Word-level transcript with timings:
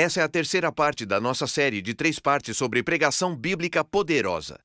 Essa 0.00 0.20
é 0.20 0.22
a 0.22 0.28
terceira 0.30 0.72
parte 0.72 1.04
da 1.04 1.20
nossa 1.20 1.46
série 1.46 1.82
de 1.82 1.92
três 1.92 2.18
partes 2.18 2.56
sobre 2.56 2.82
pregação 2.82 3.36
bíblica 3.36 3.84
poderosa. 3.84 4.58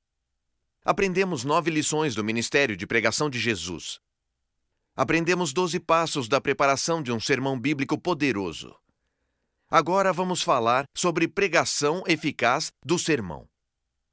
Aprendemos 0.81 1.43
nove 1.43 1.69
lições 1.69 2.15
do 2.15 2.23
ministério 2.23 2.77
de 2.77 2.87
pregação 2.87 3.29
de 3.29 3.37
Jesus. 3.37 3.99
Aprendemos 4.95 5.51
doze 5.51 5.77
passos 5.77 6.29
da 6.29 6.39
preparação 6.39 7.03
de 7.03 7.11
um 7.11 7.19
sermão 7.19 7.59
bíblico 7.59 7.97
poderoso. 7.97 8.73
Agora 9.69 10.13
vamos 10.13 10.41
falar 10.41 10.85
sobre 10.95 11.27
pregação 11.27 12.01
eficaz 12.07 12.71
do 12.81 12.97
sermão. 12.97 13.45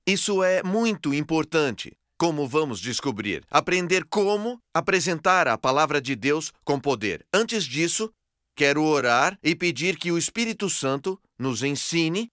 Isso 0.05 0.43
é 0.43 0.61
muito 0.65 1.15
importante, 1.15 1.97
como 2.19 2.49
vamos 2.49 2.81
descobrir. 2.81 3.45
Aprender 3.49 4.05
como 4.07 4.59
apresentar 4.75 5.47
a 5.47 5.57
palavra 5.57 6.01
de 6.01 6.17
Deus 6.17 6.53
com 6.65 6.81
poder. 6.81 7.25
Antes 7.33 7.63
disso, 7.63 8.13
Quero 8.55 8.85
orar 8.85 9.39
e 9.43 9.55
pedir 9.55 9.97
que 9.97 10.13
o 10.13 10.19
Espírito 10.19 10.69
Santo 10.69 11.21
nos 11.39 11.63
ensine 11.63 12.31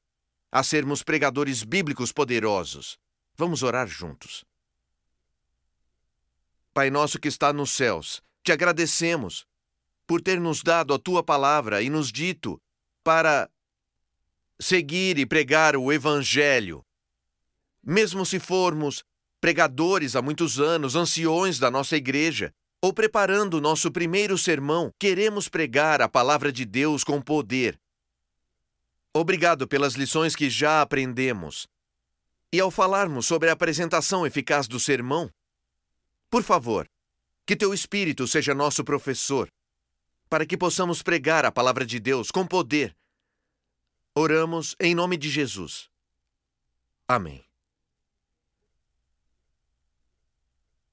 a 0.51 0.63
sermos 0.63 1.03
pregadores 1.03 1.63
bíblicos 1.63 2.11
poderosos. 2.11 2.97
Vamos 3.37 3.63
orar 3.63 3.87
juntos. 3.87 4.43
Pai 6.73 6.89
nosso 6.89 7.19
que 7.19 7.27
está 7.27 7.53
nos 7.53 7.71
céus, 7.71 8.21
te 8.43 8.51
agradecemos 8.51 9.47
por 10.05 10.21
ter 10.21 10.39
nos 10.39 10.61
dado 10.63 10.93
a 10.93 10.99
tua 10.99 11.23
palavra 11.23 11.81
e 11.81 11.89
nos 11.89 12.11
dito 12.11 12.61
para 13.03 13.49
seguir 14.59 15.17
e 15.17 15.25
pregar 15.25 15.75
o 15.75 15.91
Evangelho. 15.91 16.85
Mesmo 17.81 18.25
se 18.25 18.39
formos 18.39 19.05
pregadores 19.39 20.15
há 20.15 20.21
muitos 20.21 20.59
anos, 20.59 20.95
anciões 20.95 21.59
da 21.59 21.71
nossa 21.71 21.95
igreja, 21.95 22.53
ou 22.81 22.93
preparando 22.93 23.59
nosso 23.59 23.91
primeiro 23.91 24.37
sermão, 24.37 24.91
queremos 24.97 25.49
pregar 25.49 26.01
a 26.01 26.07
palavra 26.07 26.51
de 26.51 26.65
Deus 26.65 27.03
com 27.03 27.21
poder. 27.21 27.79
Obrigado 29.13 29.67
pelas 29.67 29.95
lições 29.95 30.35
que 30.35 30.49
já 30.49 30.81
aprendemos. 30.81 31.67
E 32.51 32.59
ao 32.59 32.71
falarmos 32.71 33.25
sobre 33.25 33.49
a 33.49 33.53
apresentação 33.53 34.25
eficaz 34.25 34.67
do 34.67 34.79
sermão, 34.79 35.29
por 36.29 36.43
favor, 36.43 36.89
que 37.45 37.55
teu 37.55 37.73
Espírito 37.73 38.27
seja 38.27 38.53
nosso 38.53 38.83
professor, 38.83 39.49
para 40.29 40.45
que 40.45 40.57
possamos 40.57 41.01
pregar 41.01 41.45
a 41.45 41.51
palavra 41.51 41.85
de 41.85 41.99
Deus 41.99 42.31
com 42.31 42.45
poder. 42.45 42.95
Oramos 44.15 44.75
em 44.79 44.93
nome 44.95 45.17
de 45.17 45.29
Jesus. 45.29 45.89
Amém. 47.07 47.48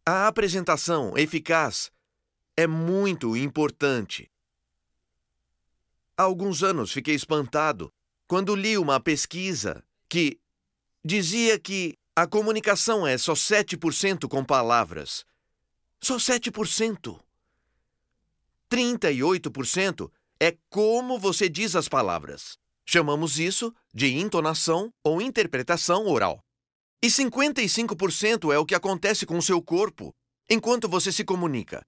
A 0.08 0.28
apresentação 0.28 1.18
eficaz 1.18 1.90
é 2.56 2.64
muito 2.64 3.36
importante. 3.36 4.30
Há 6.16 6.22
alguns 6.22 6.62
anos 6.62 6.92
fiquei 6.92 7.16
espantado 7.16 7.92
quando 8.28 8.54
li 8.54 8.78
uma 8.78 9.00
pesquisa 9.00 9.82
que 10.08 10.38
dizia 11.04 11.58
que 11.58 11.98
a 12.14 12.24
comunicação 12.24 13.04
é 13.04 13.18
só 13.18 13.32
7% 13.32 14.28
com 14.28 14.44
palavras. 14.44 15.26
Só 16.00 16.18
7%. 16.18 17.20
38% 18.70 20.08
é 20.38 20.56
como 20.70 21.18
você 21.18 21.48
diz 21.48 21.74
as 21.74 21.88
palavras. 21.88 22.56
Chamamos 22.84 23.40
isso 23.40 23.74
de 23.92 24.14
entonação 24.14 24.94
ou 25.02 25.20
interpretação 25.20 26.06
oral. 26.06 26.45
E 27.02 27.08
55% 27.08 28.52
é 28.52 28.58
o 28.58 28.66
que 28.66 28.74
acontece 28.74 29.26
com 29.26 29.36
o 29.38 29.42
seu 29.42 29.62
corpo 29.62 30.14
enquanto 30.48 30.88
você 30.88 31.12
se 31.12 31.24
comunica. 31.24 31.84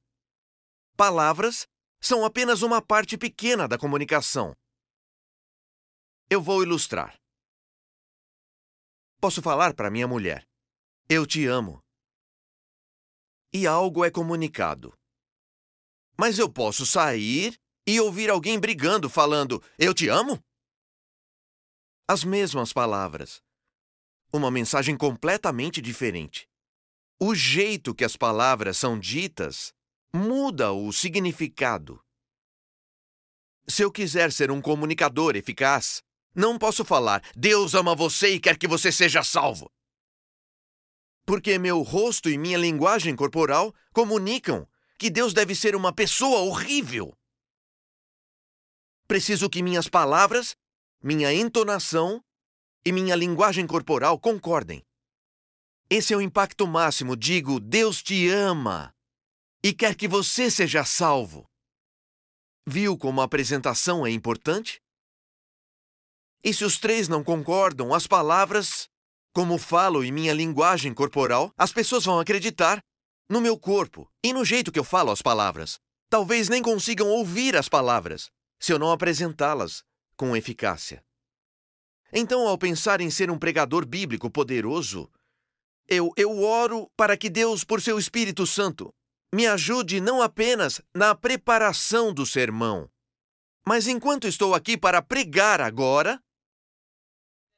Palavras 0.96 1.66
são 2.00 2.24
apenas 2.24 2.62
uma 2.62 2.82
parte 2.82 3.16
pequena 3.16 3.66
da 3.66 3.78
comunicação. 3.78 4.54
Eu 6.30 6.42
vou 6.42 6.62
ilustrar. 6.62 7.16
Posso 9.20 9.42
falar 9.42 9.74
para 9.74 9.91
minha 9.91 10.06
mulher: 10.06 10.46
Eu 11.08 11.26
te 11.26 11.46
amo. 11.46 11.80
E 13.52 13.66
algo 13.66 14.04
é 14.04 14.10
comunicado. 14.10 14.92
Mas 16.16 16.38
eu 16.38 16.52
posso 16.52 16.84
sair 16.84 17.58
e 17.86 18.00
ouvir 18.00 18.28
alguém 18.28 18.60
brigando, 18.60 19.08
falando: 19.08 19.62
Eu 19.78 19.94
te 19.94 20.08
amo? 20.08 20.38
As 22.06 22.25
mesmas 22.25 22.72
palavras, 22.72 23.40
uma 24.32 24.50
mensagem 24.50 24.96
completamente 24.96 25.80
diferente. 25.80 26.48
O 27.20 27.34
jeito 27.34 27.94
que 27.94 28.04
as 28.04 28.16
palavras 28.16 28.76
são 28.76 28.98
ditas 28.98 29.72
muda 30.12 30.72
o 30.72 30.92
significado. 30.92 32.00
Se 33.66 33.82
eu 33.82 33.92
quiser 33.92 34.32
ser 34.32 34.50
um 34.50 34.60
comunicador 34.60 35.36
eficaz, 35.36 36.02
não 36.34 36.58
posso 36.58 36.84
falar 36.84 37.22
Deus 37.36 37.74
ama 37.74 37.94
você 37.94 38.34
e 38.34 38.40
quer 38.40 38.56
que 38.56 38.68
você 38.68 38.90
seja 38.92 39.22
salvo. 39.22 39.70
Porque 41.26 41.58
meu 41.58 41.82
rosto 41.82 42.30
e 42.30 42.38
minha 42.38 42.56
linguagem 42.56 43.14
corporal 43.14 43.74
comunicam 43.92 44.66
que 44.98 45.10
Deus 45.10 45.34
deve 45.34 45.54
ser 45.54 45.76
uma 45.76 45.92
pessoa 45.92 46.40
horrível. 46.40 47.14
Preciso 49.06 49.48
que 49.48 49.62
minhas 49.62 49.88
palavras, 49.88 50.56
minha 51.02 51.32
entonação 51.32 52.22
e 52.84 52.92
minha 52.92 53.14
linguagem 53.14 53.66
corporal 53.66 54.18
concordem. 54.18 54.82
Esse 55.90 56.12
é 56.12 56.16
o 56.16 56.20
impacto 56.20 56.66
máximo. 56.66 57.16
Digo, 57.16 57.58
Deus 57.58 58.02
te 58.02 58.28
ama 58.28 58.94
e 59.62 59.72
quer 59.72 59.94
que 59.94 60.06
você 60.06 60.50
seja 60.50 60.84
salvo. 60.84 61.46
Viu 62.66 62.98
como 62.98 63.20
a 63.20 63.24
apresentação 63.24 64.06
é 64.06 64.10
importante? 64.10 64.80
E 66.44 66.52
se 66.52 66.64
os 66.64 66.78
três 66.78 67.08
não 67.08 67.24
concordam, 67.24 67.94
as 67.94 68.06
palavras, 68.06 68.88
como 69.32 69.58
falo 69.58 70.04
e 70.04 70.12
minha 70.12 70.32
linguagem 70.32 70.92
corporal, 70.92 71.50
as 71.56 71.72
pessoas 71.72 72.04
vão 72.04 72.20
acreditar 72.20 72.80
no 73.28 73.40
meu 73.40 73.58
corpo 73.58 74.10
e 74.22 74.32
no 74.32 74.44
jeito 74.44 74.70
que 74.70 74.78
eu 74.78 74.84
falo 74.84 75.10
as 75.10 75.22
palavras. 75.22 75.78
Talvez 76.10 76.48
nem 76.48 76.62
consigam 76.62 77.08
ouvir 77.08 77.56
as 77.56 77.68
palavras 77.68 78.30
se 78.60 78.72
eu 78.72 78.78
não 78.78 78.90
apresentá-las 78.90 79.82
com 80.16 80.36
eficácia. 80.36 81.02
Então, 82.12 82.46
ao 82.46 82.56
pensar 82.56 83.00
em 83.00 83.10
ser 83.10 83.30
um 83.30 83.38
pregador 83.38 83.86
bíblico 83.86 84.30
poderoso, 84.30 85.10
eu, 85.86 86.10
eu 86.16 86.42
oro 86.42 86.91
para 86.96 87.16
que 87.16 87.28
Deus, 87.28 87.64
por 87.64 87.80
seu 87.80 87.98
Espírito 87.98 88.46
Santo, 88.46 88.92
me 89.32 89.46
ajude 89.46 90.00
não 90.00 90.22
apenas 90.22 90.80
na 90.94 91.14
preparação 91.14 92.12
do 92.12 92.24
sermão, 92.24 92.91
mas 93.66 93.86
enquanto 93.86 94.26
estou 94.26 94.54
aqui 94.54 94.78
para 94.78 95.02
pregar 95.02 95.60
agora, 95.60 96.19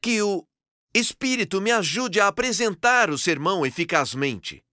que 0.03 0.21
o 0.23 0.45
Espírito 0.93 1.61
me 1.61 1.71
ajude 1.71 2.21
a 2.21 2.27
apresentar 2.27 3.11
o 3.11 3.19
sermão 3.19 3.65
eficazmente. 3.65 4.65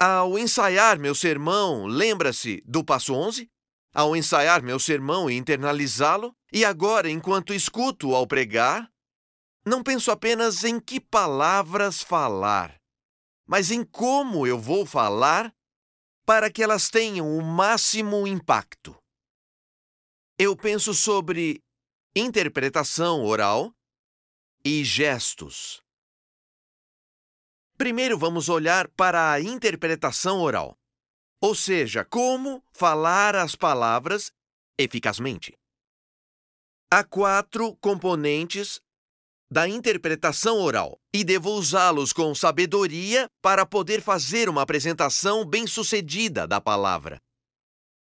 Ao 0.00 0.38
ensaiar 0.38 0.98
meu 0.98 1.14
sermão, 1.14 1.86
lembra-se 1.86 2.62
do 2.66 2.84
passo 2.84 3.14
11? 3.14 3.48
Ao 3.98 4.14
ensaiar 4.14 4.62
meu 4.62 4.78
sermão 4.78 5.28
e 5.28 5.36
internalizá-lo, 5.36 6.32
e 6.52 6.64
agora, 6.64 7.10
enquanto 7.10 7.52
escuto 7.52 8.14
ao 8.14 8.28
pregar, 8.28 8.88
não 9.66 9.82
penso 9.82 10.12
apenas 10.12 10.62
em 10.62 10.78
que 10.78 11.00
palavras 11.00 12.00
falar, 12.00 12.80
mas 13.44 13.72
em 13.72 13.82
como 13.82 14.46
eu 14.46 14.56
vou 14.56 14.86
falar 14.86 15.52
para 16.24 16.48
que 16.48 16.62
elas 16.62 16.88
tenham 16.88 17.26
o 17.36 17.42
máximo 17.42 18.24
impacto. 18.24 18.96
Eu 20.38 20.56
penso 20.56 20.94
sobre 20.94 21.60
interpretação 22.14 23.24
oral 23.24 23.74
e 24.64 24.84
gestos. 24.84 25.82
Primeiro 27.76 28.16
vamos 28.16 28.48
olhar 28.48 28.86
para 28.90 29.32
a 29.32 29.40
interpretação 29.40 30.40
oral 30.40 30.77
ou 31.40 31.54
seja, 31.54 32.04
como 32.04 32.62
falar 32.72 33.36
as 33.36 33.54
palavras 33.54 34.32
eficazmente. 34.78 35.56
Há 36.90 37.04
quatro 37.04 37.76
componentes 37.76 38.80
da 39.50 39.68
interpretação 39.68 40.60
oral 40.60 40.98
e 41.12 41.24
devo 41.24 41.50
usá-los 41.50 42.12
com 42.12 42.34
sabedoria 42.34 43.28
para 43.42 43.64
poder 43.64 44.02
fazer 44.02 44.48
uma 44.48 44.62
apresentação 44.62 45.44
bem-sucedida 45.44 46.46
da 46.46 46.60
palavra. 46.60 47.18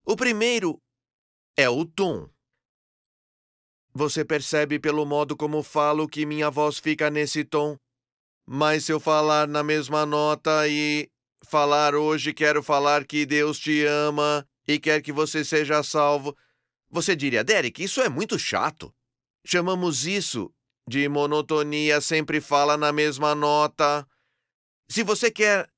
O 0.06 0.16
primeiro 0.16 0.78
é 1.58 1.70
o 1.70 1.86
tom. 1.86 2.30
Você 3.94 4.24
percebe 4.24 4.80
pelo 4.80 5.06
modo 5.06 5.36
como 5.36 5.64
falo 5.64 6.08
que 6.08 6.26
minha 6.26 6.50
voz 6.50 6.80
fica 6.80 7.10
nesse 7.10 7.44
tom? 7.44 7.78
Mas 8.46 8.86
se 8.86 8.92
eu 8.92 9.00
falar 9.00 9.48
na 9.48 9.64
mesma 9.64 10.06
nota 10.06 10.68
e 10.68 11.10
falar 11.52 11.96
hoje 11.96 12.34
quero 12.34 12.64
falar 12.64 13.06
que 13.06 13.26
Deus 13.26 13.60
te 13.60 13.84
ama 13.84 14.48
e 14.66 14.80
quer 14.80 15.02
que 15.02 15.12
você 15.12 15.44
seja 15.44 15.84
salvo, 15.84 16.34
você 16.90 17.14
diria, 17.14 17.44
Derek, 17.44 17.84
isso 17.84 18.00
é 18.00 18.08
muito 18.08 18.40
chato. 18.40 18.96
Chamamos 19.46 20.06
isso 20.06 20.50
de 20.88 21.10
monotonia, 21.10 22.00
sempre 22.00 22.40
fala 22.40 22.78
na 22.78 22.94
mesma 22.94 23.36
nota. 23.36 24.08
Se 24.88 25.04
você 25.04 25.30
quer 25.30 25.70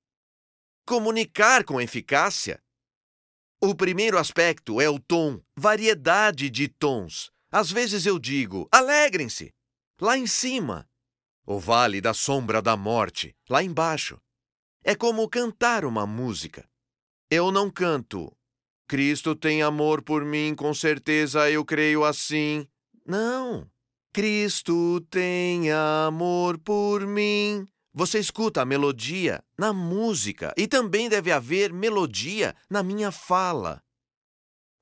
comunicar 0.85 1.63
com 1.63 1.81
eficácia, 1.81 2.61
o 3.59 3.73
primeiro 3.73 4.19
aspecto 4.19 4.79
é 4.79 4.87
o 4.87 4.99
tom, 4.99 5.41
variedade 5.57 6.51
de 6.51 6.67
tons. 6.67 7.31
Às 7.51 7.71
vezes 7.71 8.05
eu 8.05 8.19
digo, 8.19 8.69
alegrem-se, 8.71 9.51
lá 9.99 10.15
em 10.15 10.27
cima. 10.27 10.87
O 11.47 11.59
vale 11.59 11.99
da 11.99 12.13
sombra 12.13 12.61
da 12.61 12.77
morte, 12.77 13.35
lá 13.49 13.63
embaixo. 13.63 14.21
É 14.83 14.95
como 14.95 15.29
cantar 15.29 15.85
uma 15.85 16.05
música. 16.05 16.67
Eu 17.31 17.51
não 17.51 17.69
canto. 17.69 18.35
Cristo 18.85 19.33
tem 19.33 19.61
amor 19.61 20.01
por 20.01 20.25
mim, 20.25 20.53
com 20.53 20.73
certeza 20.73 21.49
eu 21.49 21.63
creio 21.63 22.03
assim. 22.03 22.67
Não. 23.05 23.65
Cristo 24.11 24.99
tem 25.09 25.71
amor 25.71 26.59
por 26.59 27.07
mim. 27.07 27.65
Você 27.93 28.19
escuta 28.19 28.61
a 28.61 28.65
melodia 28.65 29.41
na 29.57 29.71
música 29.71 30.53
e 30.57 30.67
também 30.67 31.07
deve 31.07 31.31
haver 31.31 31.71
melodia 31.71 32.53
na 32.69 32.83
minha 32.83 33.11
fala. 33.11 33.81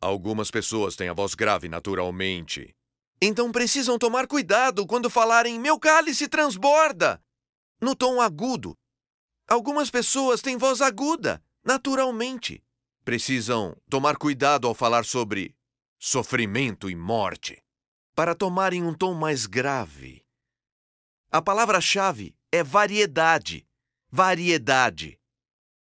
Algumas 0.01 0.50
pessoas 0.50 0.95
têm 0.95 1.09
a 1.09 1.13
voz 1.13 1.36
grave 1.36 1.69
naturalmente. 1.69 2.74
Então 3.21 3.51
precisam 3.51 4.00
tomar 4.00 4.25
cuidado 4.25 4.88
quando 4.88 5.12
falarem 5.12 5.59
meu 5.59 5.77
cálice 5.77 6.27
transborda 6.27 7.21
no 7.80 7.95
tom 7.95 8.19
agudo. 8.19 8.75
Algumas 9.51 9.92
pessoas 9.92 10.42
têm 10.42 10.56
voz 10.56 10.80
aguda 10.80 11.44
naturalmente. 11.62 12.63
Precisam 13.03 13.75
tomar 13.89 14.15
cuidado 14.15 14.65
ao 14.65 14.74
falar 14.74 15.03
sobre 15.03 15.53
sofrimento 16.00 16.89
e 16.89 16.95
morte 16.95 17.62
para 18.15 18.33
tomarem 18.33 18.81
um 18.81 18.94
tom 18.94 19.13
mais 19.13 19.45
grave. 19.45 20.25
A 21.30 21.42
palavra-chave 21.42 22.33
é 22.50 22.63
variedade. 22.63 23.68
Variedade. 24.09 25.19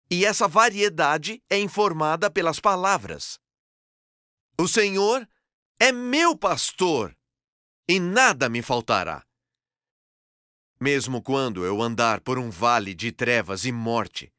E 0.09 0.25
essa 0.25 0.47
variedade 0.47 1.43
é 1.51 1.59
informada 1.59 2.31
pelas 2.31 2.61
palavras. 2.61 3.41
O 4.61 4.69
Senhor 4.69 5.29
é 5.81 5.91
meu 5.91 6.39
pastor 6.39 7.17
e 7.89 7.99
nada 7.99 8.49
me 8.49 8.63
faltará. 8.63 9.27
Mesmo 10.81 11.23
quando 11.23 11.65
eu 11.65 11.81
andar 11.81 12.21
por 12.21 12.39
um 12.39 12.51
vale 12.51 12.95
de 12.95 13.11
trevas 13.11 13.65
e 13.65 13.73
morte, 13.73 14.31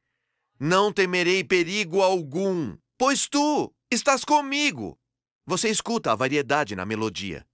não 0.59 0.93
temerei 0.93 1.43
perigo 1.43 2.01
algum, 2.01 2.77
pois 2.97 3.27
tu 3.27 3.73
estás 3.91 4.23
comigo. 4.23 4.99
Você 5.45 5.69
escuta 5.69 6.11
a 6.11 6.15
variedade 6.15 6.75
na 6.75 6.85
melodia. 6.85 7.47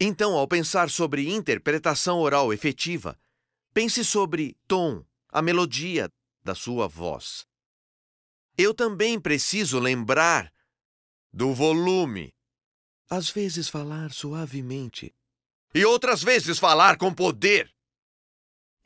Então, 0.00 0.34
ao 0.34 0.46
pensar 0.46 0.88
sobre 0.88 1.28
interpretação 1.28 2.18
oral 2.20 2.52
efetiva, 2.52 3.18
pense 3.74 4.04
sobre 4.04 4.56
tom, 4.66 5.04
a 5.30 5.42
melodia 5.42 6.10
da 6.42 6.54
sua 6.54 6.86
voz. 6.86 7.46
Eu 8.56 8.72
também 8.72 9.20
preciso 9.20 9.78
lembrar 9.78 10.52
do 11.32 11.52
volume. 11.52 12.32
Às 13.10 13.30
vezes 13.30 13.68
falar 13.68 14.12
suavemente 14.12 15.14
e 15.76 15.84
outras 15.84 16.22
vezes 16.22 16.58
falar 16.58 16.96
com 16.96 17.12
poder. 17.12 17.70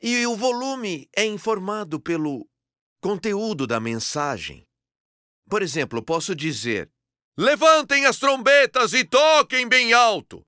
E 0.01 0.27
o 0.27 0.35
volume 0.35 1.09
é 1.15 1.23
informado 1.23 2.01
pelo 2.01 2.45
conteúdo 2.99 3.65
da 3.65 3.79
mensagem. 3.79 4.67
Por 5.49 5.61
exemplo, 5.61 6.03
posso 6.03 6.35
dizer: 6.35 6.91
Levantem 7.37 8.05
as 8.05 8.17
trombetas 8.17 8.91
e 8.91 9.05
toquem 9.05 9.69
bem 9.69 9.93
alto. 9.93 10.45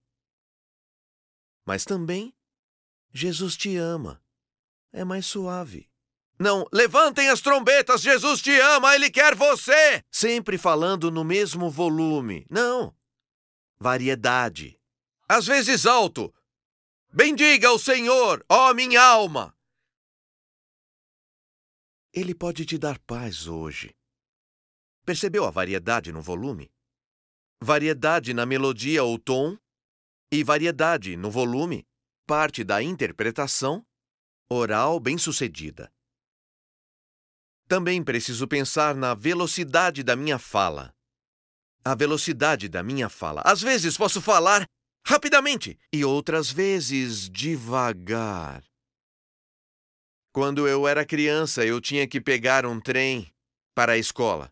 Mas 1.65 1.85
também, 1.85 2.35
Jesus 3.13 3.55
te 3.55 3.77
ama. 3.77 4.21
É 4.91 5.05
mais 5.05 5.25
suave. 5.25 5.89
Não, 6.37 6.67
levantem 6.73 7.29
as 7.29 7.39
trombetas, 7.39 8.01
Jesus 8.01 8.41
te 8.41 8.51
ama, 8.59 8.93
ele 8.95 9.09
quer 9.09 9.33
você! 9.33 10.03
Sempre 10.11 10.57
falando 10.57 11.09
no 11.09 11.23
mesmo 11.23 11.69
volume. 11.69 12.45
Não. 12.49 12.93
Variedade. 13.79 14.77
Às 15.27 15.45
vezes 15.45 15.85
alto. 15.85 16.33
Bendiga 17.11 17.71
o 17.71 17.79
Senhor, 17.79 18.43
ó 18.49 18.73
minha 18.73 19.01
alma! 19.01 19.55
Ele 22.11 22.35
pode 22.35 22.65
te 22.65 22.77
dar 22.77 22.99
paz 22.99 23.47
hoje. 23.47 23.95
Percebeu 25.05 25.45
a 25.45 25.51
variedade 25.51 26.11
no 26.11 26.21
volume? 26.21 26.71
Variedade 27.61 28.33
na 28.33 28.45
melodia 28.45 29.03
ou 29.03 29.17
tom 29.17 29.57
e 30.31 30.43
variedade 30.43 31.15
no 31.15 31.29
volume, 31.31 31.87
parte 32.25 32.63
da 32.63 32.81
interpretação 32.81 33.85
oral 34.49 34.99
bem-sucedida. 34.99 35.91
Também 37.67 38.03
preciso 38.03 38.47
pensar 38.47 38.95
na 38.95 39.15
velocidade 39.15 40.03
da 40.03 40.15
minha 40.15 40.37
fala. 40.37 40.93
A 41.83 41.95
velocidade 41.95 42.69
da 42.69 42.83
minha 42.83 43.09
fala. 43.09 43.41
Às 43.45 43.61
vezes 43.61 43.97
posso 43.97 44.21
falar 44.21 44.65
rapidamente 45.05 45.77
e 45.91 46.05
outras 46.05 46.49
vezes 46.49 47.29
devagar. 47.29 48.63
Quando 50.31 50.67
eu 50.67 50.87
era 50.87 51.05
criança, 51.05 51.65
eu 51.65 51.79
tinha 51.79 52.07
que 52.07 52.19
pegar 52.19 52.65
um 52.65 52.79
trem 52.79 53.31
para 53.75 53.93
a 53.93 53.97
escola. 53.97 54.51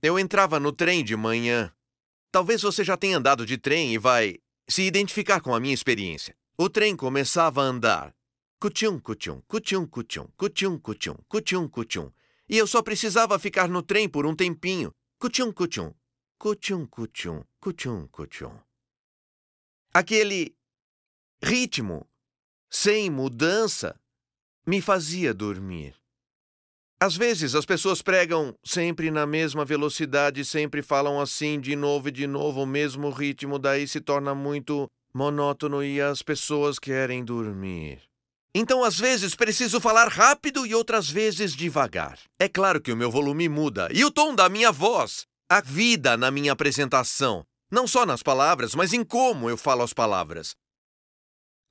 Eu 0.00 0.18
entrava 0.18 0.60
no 0.60 0.72
trem 0.72 1.02
de 1.02 1.16
manhã. 1.16 1.72
Talvez 2.30 2.62
você 2.62 2.84
já 2.84 2.96
tenha 2.96 3.18
andado 3.18 3.44
de 3.44 3.58
trem 3.58 3.92
e 3.92 3.98
vai 3.98 4.38
se 4.68 4.82
identificar 4.82 5.40
com 5.40 5.54
a 5.54 5.60
minha 5.60 5.74
experiência. 5.74 6.36
O 6.56 6.68
trem 6.68 6.94
começava 6.94 7.62
a 7.62 7.64
andar. 7.64 8.14
Cutium, 8.60 9.00
cutium, 9.00 9.42
cutium, 9.48 9.86
cutium, 9.86 10.28
cutium, 10.36 10.78
cutium, 10.78 11.16
cutium, 11.28 11.68
cutium. 11.68 12.12
E 12.48 12.56
eu 12.56 12.66
só 12.66 12.80
precisava 12.80 13.38
ficar 13.38 13.68
no 13.68 13.82
trem 13.82 14.08
por 14.08 14.24
um 14.24 14.36
tempinho. 14.36 14.92
Cutium, 15.18 15.52
cutium, 15.52 15.92
cutium, 16.38 16.86
cutium, 16.86 17.42
cutium, 17.60 18.06
cutium. 18.06 18.71
Aquele 19.94 20.54
ritmo, 21.44 22.06
sem 22.70 23.10
mudança, 23.10 23.94
me 24.66 24.80
fazia 24.80 25.34
dormir. 25.34 25.94
Às 26.98 27.16
vezes 27.16 27.54
as 27.54 27.66
pessoas 27.66 28.00
pregam 28.00 28.56
sempre 28.64 29.10
na 29.10 29.26
mesma 29.26 29.64
velocidade, 29.64 30.44
sempre 30.44 30.82
falam 30.82 31.20
assim 31.20 31.60
de 31.60 31.76
novo 31.76 32.08
e 32.08 32.12
de 32.12 32.26
novo, 32.26 32.62
o 32.62 32.66
mesmo 32.66 33.10
ritmo, 33.10 33.58
daí 33.58 33.86
se 33.86 34.00
torna 34.00 34.34
muito 34.34 34.88
monótono 35.12 35.84
e 35.84 36.00
as 36.00 36.22
pessoas 36.22 36.78
querem 36.78 37.24
dormir. 37.24 38.00
Então, 38.54 38.84
às 38.84 38.98
vezes, 38.98 39.34
preciso 39.34 39.80
falar 39.80 40.08
rápido 40.08 40.64
e 40.64 40.74
outras 40.74 41.10
vezes 41.10 41.54
devagar. 41.54 42.18
É 42.38 42.48
claro 42.48 42.80
que 42.80 42.92
o 42.92 42.96
meu 42.96 43.10
volume 43.10 43.48
muda 43.48 43.88
e 43.92 44.04
o 44.04 44.10
tom 44.10 44.34
da 44.34 44.48
minha 44.48 44.70
voz, 44.70 45.26
a 45.50 45.60
vida 45.60 46.16
na 46.16 46.30
minha 46.30 46.52
apresentação, 46.52 47.44
não 47.72 47.88
só 47.88 48.04
nas 48.04 48.22
palavras, 48.22 48.74
mas 48.74 48.92
em 48.92 49.02
como 49.02 49.48
eu 49.48 49.56
falo 49.56 49.82
as 49.82 49.94
palavras. 49.94 50.54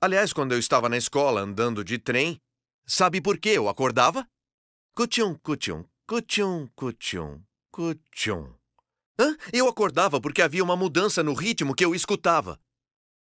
Aliás, 0.00 0.32
quando 0.32 0.50
eu 0.50 0.58
estava 0.58 0.88
na 0.88 0.96
escola 0.96 1.40
andando 1.40 1.84
de 1.84 1.96
trem, 1.96 2.40
sabe 2.84 3.20
por 3.20 3.38
que 3.38 3.50
eu 3.50 3.68
acordava? 3.68 4.28
Cuchum, 4.96 5.36
cuchum, 5.36 5.84
cuchum, 6.04 6.66
cuchum, 6.74 7.40
cuchum. 7.70 8.52
Hã? 9.16 9.36
Eu 9.52 9.68
acordava 9.68 10.20
porque 10.20 10.42
havia 10.42 10.64
uma 10.64 10.74
mudança 10.74 11.22
no 11.22 11.34
ritmo 11.34 11.72
que 11.72 11.84
eu 11.84 11.94
escutava. 11.94 12.60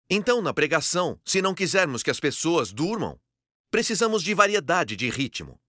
Então, 0.10 0.42
na 0.42 0.52
pregação, 0.52 1.20
se 1.24 1.44
não 1.44 1.54
quisermos 1.54 2.02
que 2.02 2.10
as 2.10 2.20
pessoas 2.20 2.74
durmam, 2.74 3.20
precisamos 3.70 4.24
de 4.24 4.34
variedade 4.34 4.96
de 4.96 5.12
ritmo. 5.12 5.62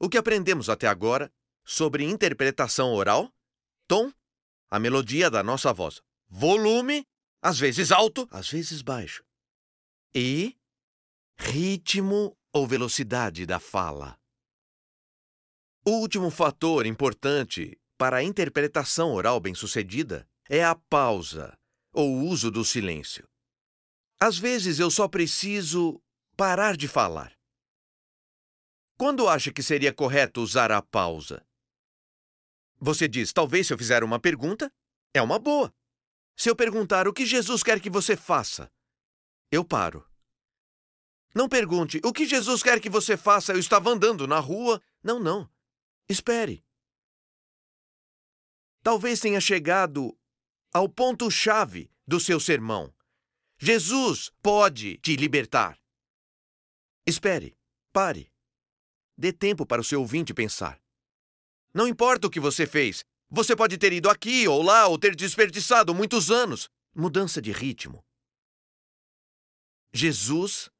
O 0.00 0.08
que 0.08 0.18
aprendemos 0.18 0.68
até 0.68 0.88
agora 0.88 1.32
sobre 1.64 2.04
interpretação 2.04 2.92
oral? 2.92 3.32
Tom, 3.86 4.12
a 4.72 4.78
melodia 4.78 5.30
da 5.30 5.42
nossa 5.42 5.70
voz. 5.70 6.00
Volume, 6.30 7.06
às 7.42 7.58
vezes 7.58 7.92
alto, 7.92 8.26
às 8.30 8.48
vezes 8.48 8.80
baixo. 8.80 9.22
E 10.14 10.56
ritmo 11.38 12.34
ou 12.50 12.66
velocidade 12.66 13.44
da 13.44 13.60
fala. 13.60 14.18
O 15.84 15.90
último 15.98 16.30
fator 16.30 16.86
importante 16.86 17.78
para 17.98 18.16
a 18.16 18.22
interpretação 18.22 19.12
oral 19.12 19.38
bem-sucedida 19.40 20.26
é 20.48 20.64
a 20.64 20.74
pausa, 20.74 21.54
ou 21.92 22.20
uso 22.20 22.50
do 22.50 22.64
silêncio. 22.64 23.28
Às 24.18 24.38
vezes 24.38 24.78
eu 24.78 24.90
só 24.90 25.06
preciso 25.06 26.02
parar 26.34 26.78
de 26.78 26.88
falar. 26.88 27.34
Quando 28.96 29.28
acha 29.28 29.52
que 29.52 29.62
seria 29.62 29.92
correto 29.92 30.40
usar 30.40 30.72
a 30.72 30.80
pausa? 30.80 31.44
Você 32.84 33.06
diz, 33.06 33.32
talvez 33.32 33.68
se 33.68 33.72
eu 33.72 33.78
fizer 33.78 34.02
uma 34.02 34.18
pergunta, 34.18 34.68
é 35.14 35.22
uma 35.22 35.38
boa. 35.38 35.72
Se 36.36 36.50
eu 36.50 36.56
perguntar 36.56 37.06
o 37.06 37.12
que 37.12 37.24
Jesus 37.24 37.62
quer 37.62 37.80
que 37.80 37.88
você 37.88 38.16
faça, 38.16 38.68
eu 39.52 39.64
paro. 39.64 40.04
Não 41.32 41.48
pergunte 41.48 42.00
o 42.04 42.12
que 42.12 42.26
Jesus 42.26 42.60
quer 42.60 42.80
que 42.80 42.90
você 42.90 43.16
faça. 43.16 43.52
Eu 43.52 43.60
estava 43.60 43.88
andando 43.88 44.26
na 44.26 44.40
rua. 44.40 44.82
Não, 45.00 45.20
não. 45.20 45.48
Espere. 46.08 46.64
Talvez 48.82 49.20
tenha 49.20 49.40
chegado 49.40 50.18
ao 50.72 50.88
ponto-chave 50.88 51.88
do 52.04 52.18
seu 52.18 52.40
sermão. 52.40 52.92
Jesus 53.58 54.32
pode 54.42 54.98
te 54.98 55.14
libertar. 55.14 55.78
Espere, 57.06 57.56
pare. 57.92 58.32
Dê 59.16 59.32
tempo 59.32 59.64
para 59.64 59.80
o 59.80 59.84
seu 59.84 60.00
ouvinte 60.00 60.34
pensar. 60.34 60.81
Não 61.74 61.88
importa 61.88 62.26
o 62.26 62.30
que 62.30 62.40
você 62.40 62.66
fez, 62.66 63.04
você 63.30 63.56
pode 63.56 63.78
ter 63.78 63.92
ido 63.92 64.10
aqui 64.10 64.46
ou 64.46 64.62
lá 64.62 64.86
ou 64.86 64.98
ter 64.98 65.16
desperdiçado 65.16 65.94
muitos 65.94 66.30
anos. 66.30 66.68
Mudança 66.94 67.40
de 67.40 67.50
ritmo. 67.50 68.04
Jesus. 69.94 70.70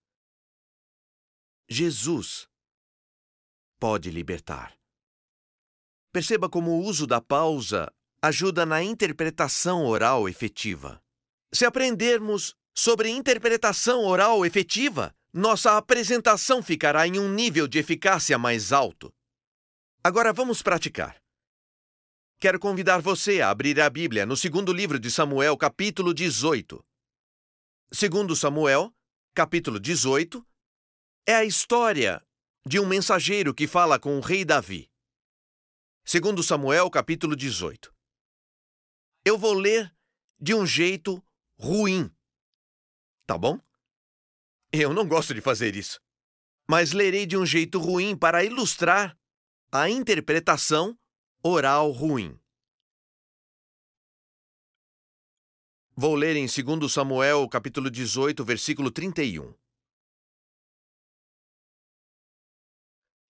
Jesus 1.69 2.47
pode 3.81 4.11
libertar. 4.11 4.77
Perceba 6.13 6.49
como 6.49 6.73
o 6.73 6.85
uso 6.85 7.07
da 7.07 7.23
pausa 7.23 7.91
ajuda 8.23 8.67
na 8.67 8.83
interpretação 8.83 9.87
oral 9.87 10.29
efetiva. 10.29 11.03
Se 11.55 11.65
aprendermos 11.65 12.55
sobre 12.77 13.09
interpretação 13.09 14.05
oral 14.05 14.45
efetiva, 14.45 15.15
nossa 15.33 15.79
apresentação 15.79 16.63
ficará 16.63 17.07
em 17.07 17.19
um 17.19 17.33
nível 17.33 17.67
de 17.67 17.79
eficácia 17.79 18.39
mais 18.39 18.73
alto. 18.73 19.13
Agora 20.05 20.33
vamos 20.33 20.61
praticar. 20.63 21.17
Quero 22.41 22.59
convidar 22.59 22.99
você 22.99 23.41
a 23.41 23.51
abrir 23.51 23.81
a 23.81 23.89
Bíblia 23.89 24.27
no 24.27 24.37
segundo 24.37 24.73
livro 24.73 24.99
de 24.99 25.09
Samuel, 25.09 25.57
capítulo 25.57 26.13
18. 26.13 26.85
Segundo 27.93 28.35
Samuel, 28.35 28.93
capítulo 29.33 29.79
18, 29.79 30.45
é 31.25 31.37
a 31.37 31.45
história 31.45 32.21
de 32.67 32.81
um 32.81 32.87
mensageiro 32.87 33.55
que 33.55 33.69
fala 33.69 33.97
com 33.97 34.19
o 34.19 34.21
rei 34.21 34.45
Davi. 34.45 34.91
Segundo 36.05 36.43
Samuel, 36.43 36.91
capítulo 36.91 37.37
18. 37.37 37.95
Eu 39.25 39.39
vou 39.39 39.53
ler 39.53 39.95
de 40.41 40.53
um 40.53 40.67
jeito 40.67 41.25
ruim. 41.57 42.13
Tá 43.25 43.39
bom? 43.39 43.61
Eu 44.73 44.93
não 44.93 45.07
gosto 45.07 45.33
de 45.33 45.41
fazer 45.41 45.77
isso. 45.77 46.01
Mas 46.69 46.91
lerei 46.91 47.25
de 47.25 47.37
um 47.37 47.47
jeito 47.47 47.79
ruim 47.79 48.17
para 48.17 48.43
ilustrar 48.43 49.17
a 49.75 49.89
interpretação 49.89 50.95
oral 51.43 51.91
ruim. 51.93 52.39
Vou 55.97 56.15
ler 56.15 56.37
em 56.37 56.45
2 56.45 56.93
Samuel, 56.93 57.49
capítulo 57.49 57.91
18, 57.91 58.45
versículo 58.45 58.91
31. 58.91 59.55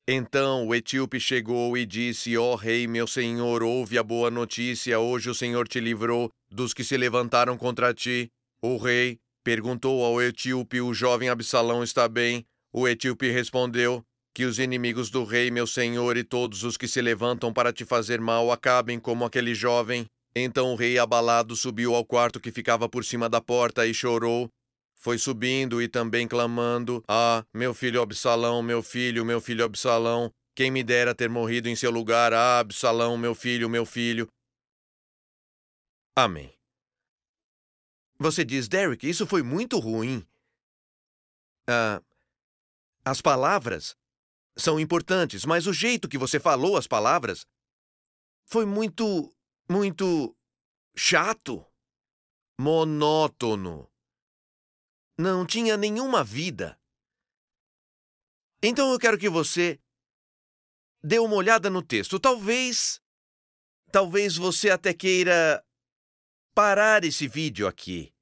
Então 0.08 0.66
o 0.66 0.74
etíope 0.74 1.20
chegou 1.20 1.78
e 1.78 1.86
disse: 1.86 2.36
Ó 2.36 2.54
oh, 2.54 2.56
rei, 2.56 2.88
meu 2.88 3.06
senhor, 3.06 3.62
ouve 3.62 3.96
a 3.96 4.02
boa 4.02 4.28
notícia. 4.28 4.98
Hoje 4.98 5.30
o 5.30 5.34
Senhor 5.34 5.68
te 5.68 5.78
livrou 5.78 6.28
dos 6.50 6.74
que 6.74 6.82
se 6.82 6.96
levantaram 6.96 7.56
contra 7.56 7.94
ti. 7.94 8.28
O 8.60 8.78
rei 8.78 9.20
perguntou 9.44 10.04
ao 10.04 10.20
etíope: 10.20 10.80
O 10.80 10.92
jovem 10.92 11.28
Absalão 11.28 11.84
está 11.84 12.08
bem? 12.08 12.44
O 12.72 12.88
etíope 12.88 13.30
respondeu: 13.30 14.04
Que 14.34 14.44
os 14.44 14.58
inimigos 14.58 15.10
do 15.10 15.24
rei, 15.24 15.50
meu 15.50 15.66
senhor, 15.66 16.16
e 16.16 16.24
todos 16.24 16.64
os 16.64 16.76
que 16.76 16.88
se 16.88 17.02
levantam 17.02 17.52
para 17.52 17.72
te 17.72 17.84
fazer 17.84 18.20
mal 18.20 18.50
acabem 18.50 18.98
como 18.98 19.24
aquele 19.24 19.54
jovem. 19.54 20.06
Então 20.34 20.72
o 20.72 20.76
rei, 20.76 20.98
abalado, 20.98 21.54
subiu 21.54 21.94
ao 21.94 22.04
quarto 22.04 22.40
que 22.40 22.50
ficava 22.50 22.88
por 22.88 23.04
cima 23.04 23.28
da 23.28 23.40
porta 23.40 23.86
e 23.86 23.92
chorou. 23.92 24.48
Foi 24.94 25.18
subindo 25.18 25.82
e 25.82 25.88
também 25.88 26.26
clamando: 26.26 27.04
Ah, 27.06 27.44
meu 27.52 27.74
filho 27.74 28.00
Absalão, 28.00 28.62
meu 28.62 28.82
filho, 28.82 29.24
meu 29.24 29.40
filho 29.40 29.64
Absalão, 29.64 30.32
quem 30.54 30.70
me 30.70 30.82
dera 30.82 31.14
ter 31.14 31.28
morrido 31.28 31.68
em 31.68 31.76
seu 31.76 31.90
lugar, 31.90 32.32
ah, 32.32 32.60
Absalão, 32.60 33.18
meu 33.18 33.34
filho, 33.34 33.68
meu 33.68 33.84
filho. 33.84 34.28
Amém. 36.16 36.52
Você 38.18 38.44
diz, 38.44 38.68
Derek, 38.68 39.08
isso 39.08 39.26
foi 39.26 39.42
muito 39.42 39.78
ruim. 39.78 40.24
Ah, 41.68 42.00
as 43.04 43.20
palavras 43.20 43.96
são 44.56 44.78
importantes, 44.78 45.44
mas 45.44 45.66
o 45.66 45.72
jeito 45.72 46.08
que 46.08 46.18
você 46.18 46.38
falou 46.38 46.76
as 46.76 46.86
palavras 46.86 47.46
foi 48.46 48.66
muito, 48.66 49.34
muito 49.68 50.36
chato, 50.96 51.64
monótono 52.60 53.92
não 55.18 55.46
tinha 55.46 55.76
nenhuma 55.76 56.24
vida. 56.24 56.78
Então 58.62 58.92
eu 58.92 58.98
quero 58.98 59.18
que 59.18 59.28
você 59.28 59.80
dê 61.02 61.18
uma 61.18 61.36
olhada 61.36 61.70
no 61.70 61.82
texto. 61.82 62.18
Talvez. 62.18 63.00
Talvez 63.90 64.36
você 64.36 64.70
até 64.70 64.94
queira 64.94 65.62
parar 66.54 67.04
esse 67.04 67.28
vídeo 67.28 67.66
aqui. 67.66 68.12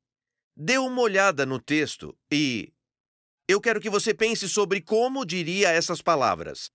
Dê 0.56 0.78
uma 0.78 1.00
olhada 1.00 1.46
no 1.46 1.60
texto 1.60 2.16
e. 2.30 2.72
Eu 3.50 3.60
quero 3.60 3.80
que 3.80 3.90
você 3.90 4.14
pense 4.14 4.48
sobre 4.48 4.80
como 4.80 5.26
diria 5.26 5.70
essas 5.70 6.00
palavras. 6.00 6.70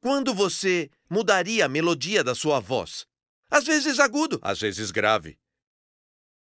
Quando 0.00 0.34
você 0.34 0.90
mudaria 1.08 1.66
a 1.66 1.68
melodia 1.68 2.24
da 2.24 2.34
sua 2.34 2.58
voz? 2.58 3.06
Às 3.48 3.64
vezes 3.64 4.00
agudo, 4.00 4.40
às 4.42 4.60
vezes 4.60 4.90
grave. 4.90 5.38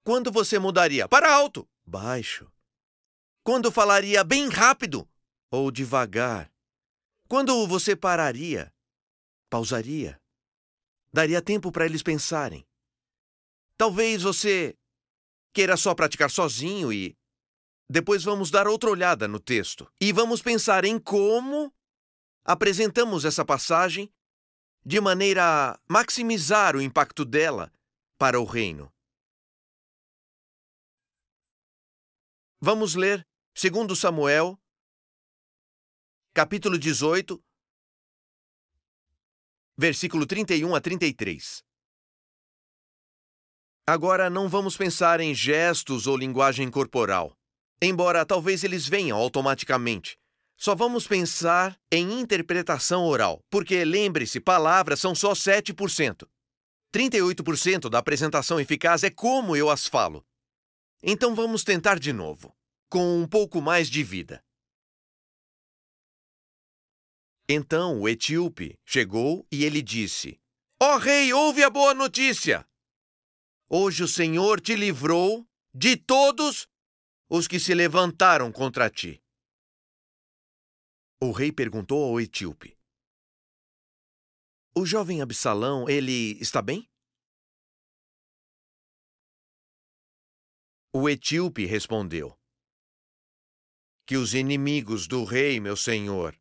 Quando 0.03 0.33
você 0.33 0.59
mudaria 0.59 1.07
para 1.07 1.33
alto, 1.33 1.65
baixo? 1.87 2.51
Quando 3.45 3.71
falaria 3.71 4.25
bem 4.25 4.49
rápido 4.49 5.09
ou 5.49 5.71
devagar? 5.71 6.53
Quando 7.29 7.65
você 7.69 7.95
pararia, 7.95 8.75
pausaria? 9.49 10.21
Daria 11.13 11.41
tempo 11.41 11.71
para 11.71 11.87
eles 11.87 12.03
pensarem. 12.03 12.67
Talvez 13.77 14.23
você 14.25 14.77
queira 15.53 15.77
só 15.77 15.95
praticar 15.95 16.29
sozinho 16.29 16.93
e 16.93 17.17
depois 17.89 18.25
vamos 18.25 18.51
dar 18.51 18.67
outra 18.67 18.91
olhada 18.91 19.29
no 19.29 19.39
texto 19.39 19.91
e 20.01 20.13
vamos 20.13 20.41
pensar 20.43 20.85
em 20.85 20.99
como 20.99 21.73
apresentamos 22.45 23.25
essa 23.25 23.45
passagem 23.45 24.13
de 24.85 25.01
maneira 25.01 25.43
a 25.73 25.81
maximizar 25.89 26.77
o 26.77 26.83
impacto 26.83 27.25
dela 27.25 27.73
para 28.19 28.41
o 28.41 28.45
reino. 28.45 28.93
Vamos 32.61 32.95
ler 32.95 33.27
2 33.55 33.99
Samuel, 33.99 34.59
capítulo 36.33 36.79
18, 36.79 37.43
versículo 39.77 40.27
31 40.27 40.75
a 40.75 40.81
33. 40.81 41.63
Agora 43.87 44.31
não 44.31 44.49
vamos 44.49 44.77
pensar 44.79 45.21
em 45.21 45.35
gestos 45.35 46.07
ou 46.07 46.17
linguagem 46.17 46.71
corporal, 46.71 47.37
embora 47.85 48.25
talvez 48.25 48.65
eles 48.65 48.89
venham 48.89 49.19
automaticamente. 49.19 50.19
Só 50.57 50.75
vamos 50.75 51.07
pensar 51.07 51.79
em 51.91 52.21
interpretação 52.21 53.05
oral, 53.05 53.41
porque 53.51 53.85
lembre-se, 53.85 54.41
palavras 54.41 55.01
são 55.01 55.15
só 55.15 55.33
7%. 55.33 56.27
38% 56.95 57.89
da 57.89 57.99
apresentação 57.99 58.61
eficaz 58.61 59.03
é 59.03 59.11
como 59.11 59.57
eu 59.57 59.69
as 59.69 59.87
falo. 59.87 60.25
Então 61.03 61.35
vamos 61.35 61.65
tentar 61.65 61.99
de 61.99 62.13
novo, 62.13 62.57
com 62.89 63.19
um 63.19 63.27
pouco 63.27 63.61
mais 63.61 63.91
de 63.91 64.03
vida. 64.03 64.43
Então 67.49 68.01
o 68.01 68.09
etíope 68.09 68.79
chegou 68.87 69.47
e 69.51 69.65
ele 69.65 69.83
disse: 69.83 70.41
Ó 70.81 70.95
oh, 70.95 70.99
rei, 70.99 71.33
ouve 71.33 71.63
a 71.63 71.69
boa 71.69 71.93
notícia! 71.93 72.67
Hoje 73.69 74.05
o 74.05 74.09
Senhor 74.09 74.61
te 74.61 74.77
livrou 74.77 75.47
de 75.75 75.97
todos 75.97 76.69
os 77.29 77.49
que 77.49 77.59
se 77.59 77.75
levantaram 77.75 78.53
contra 78.53 78.91
ti. 78.91 79.21
O 81.21 81.33
rei 81.33 81.51
perguntou 81.51 82.05
ao 82.05 82.21
etíope: 82.21 82.77
O 84.77 84.85
jovem 84.85 85.23
Absalão, 85.23 85.89
ele 85.89 86.39
está 86.41 86.61
bem? 86.61 86.89
O 90.93 91.09
etíope 91.09 91.65
respondeu: 91.65 92.39
Que 94.07 94.17
os 94.17 94.33
inimigos 94.33 95.09
do 95.09 95.25
rei, 95.25 95.59
meu 95.59 95.77
senhor, 95.77 96.39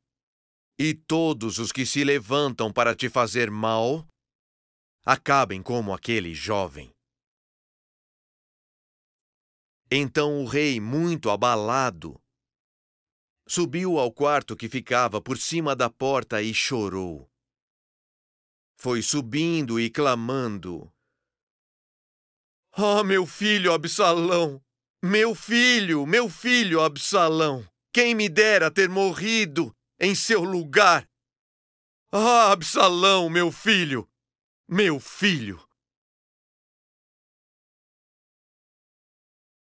e 0.77 0.93
todos 0.93 1.57
os 1.57 1.71
que 1.71 1.85
se 1.85 2.03
levantam 2.03 2.71
para 2.71 2.95
te 2.95 3.09
fazer 3.09 3.49
mal, 3.49 4.07
acabem 5.05 5.63
como 5.63 5.93
aquele 5.93 6.35
jovem. 6.35 6.92
Então 9.95 10.41
o 10.41 10.45
rei, 10.47 10.79
muito 10.79 11.29
abalado, 11.29 12.19
subiu 13.47 13.99
ao 13.99 14.11
quarto 14.11 14.57
que 14.57 14.67
ficava 14.67 15.21
por 15.21 15.37
cima 15.37 15.75
da 15.75 15.87
porta 15.87 16.41
e 16.41 16.51
chorou. 16.51 17.29
Foi 18.75 19.03
subindo 19.03 19.79
e 19.79 19.91
clamando: 19.91 20.91
Ah, 22.71 23.01
oh, 23.01 23.03
meu 23.03 23.27
filho 23.27 23.71
Absalão! 23.71 24.59
Meu 24.99 25.35
filho, 25.35 26.07
meu 26.07 26.27
filho 26.27 26.81
Absalão! 26.81 27.63
Quem 27.93 28.15
me 28.15 28.27
dera 28.27 28.71
ter 28.71 28.89
morrido 28.89 29.71
em 29.99 30.15
seu 30.15 30.43
lugar! 30.43 31.07
Ah, 32.11 32.51
Absalão, 32.51 33.29
meu 33.29 33.51
filho! 33.51 34.09
Meu 34.67 34.99
filho! 34.99 35.63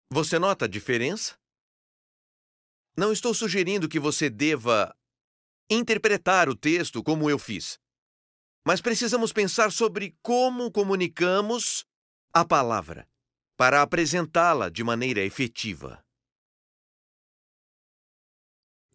Você 0.09 0.37
nota 0.37 0.65
a 0.65 0.67
diferença? 0.67 1.35
Não 2.95 3.11
estou 3.11 3.33
sugerindo 3.33 3.89
que 3.89 3.99
você 3.99 4.29
deva 4.29 4.95
interpretar 5.69 6.47
o 6.47 6.55
texto 6.55 7.03
como 7.03 7.29
eu 7.29 7.39
fiz. 7.39 7.79
Mas 8.65 8.81
precisamos 8.81 9.33
pensar 9.33 9.71
sobre 9.71 10.15
como 10.21 10.71
comunicamos 10.71 11.85
a 12.33 12.45
palavra 12.45 13.07
para 13.57 13.81
apresentá-la 13.81 14.69
de 14.69 14.83
maneira 14.83 15.21
efetiva. 15.21 16.03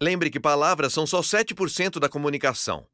Lembre 0.00 0.30
que 0.30 0.40
palavras 0.40 0.92
são 0.92 1.06
só 1.06 1.20
7% 1.20 1.98
da 1.98 2.08
comunicação. 2.08 2.86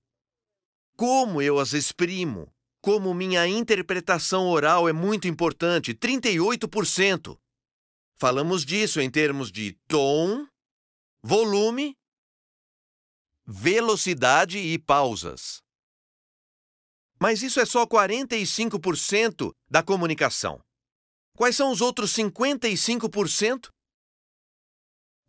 Como 0.96 1.40
eu 1.40 1.58
as 1.60 1.72
exprimo, 1.72 2.52
como 2.80 3.14
minha 3.14 3.46
interpretação 3.46 4.48
oral 4.48 4.88
é 4.88 4.92
muito 4.92 5.28
importante, 5.28 5.94
38%. 5.94 7.38
Falamos 8.18 8.64
disso 8.64 9.00
em 9.00 9.10
termos 9.10 9.52
de 9.52 9.72
tom, 9.86 10.46
volume, 11.22 11.94
velocidade 13.46 14.58
e 14.58 14.78
pausas. 14.78 15.62
Mas 17.20 17.42
isso 17.42 17.60
é 17.60 17.64
só 17.66 17.86
45% 17.86 19.52
da 19.68 19.82
comunicação. 19.82 20.62
Quais 21.36 21.56
são 21.56 21.70
os 21.70 21.80
outros 21.80 22.12
55%? 22.12 23.70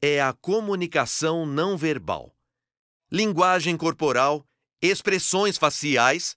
É 0.01 0.21
a 0.21 0.33
comunicação 0.33 1.45
não 1.45 1.77
verbal. 1.77 2.35
Linguagem 3.11 3.77
corporal, 3.77 4.45
expressões 4.81 5.57
faciais, 5.57 6.35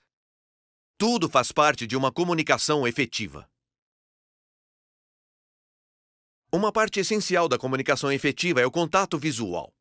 tudo 0.97 1.29
faz 1.29 1.51
parte 1.51 1.87
de 1.87 1.97
uma 1.97 2.13
comunicação 2.13 2.87
efetiva. 2.87 3.50
Uma 6.53 6.73
parte 6.73 6.99
essencial 6.99 7.49
da 7.49 7.57
comunicação 7.57 8.11
efetiva 8.11 8.61
é 8.61 8.67
o 8.67 8.73
contato 8.73 9.17
visual. 9.17 9.73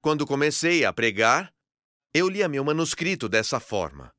Quando 0.00 0.24
comecei 0.24 0.84
a 0.84 0.92
pregar, 0.92 1.52
eu 2.14 2.28
lia 2.28 2.48
meu 2.48 2.62
manuscrito 2.62 3.28
dessa 3.28 3.58
forma. 3.58 4.14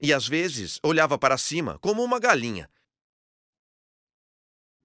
E 0.00 0.12
às 0.12 0.26
vezes 0.26 0.80
olhava 0.82 1.16
para 1.16 1.38
cima, 1.38 1.78
como 1.78 2.02
uma 2.02 2.18
galinha. 2.18 2.68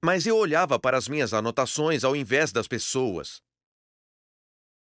Mas 0.04 0.28
eu 0.28 0.38
olhava 0.38 0.80
para 0.80 0.96
as 0.96 1.08
minhas 1.08 1.34
anotações 1.34 2.04
ao 2.04 2.16
invés 2.16 2.51
das 2.51 2.68
pessoas. 2.68 3.42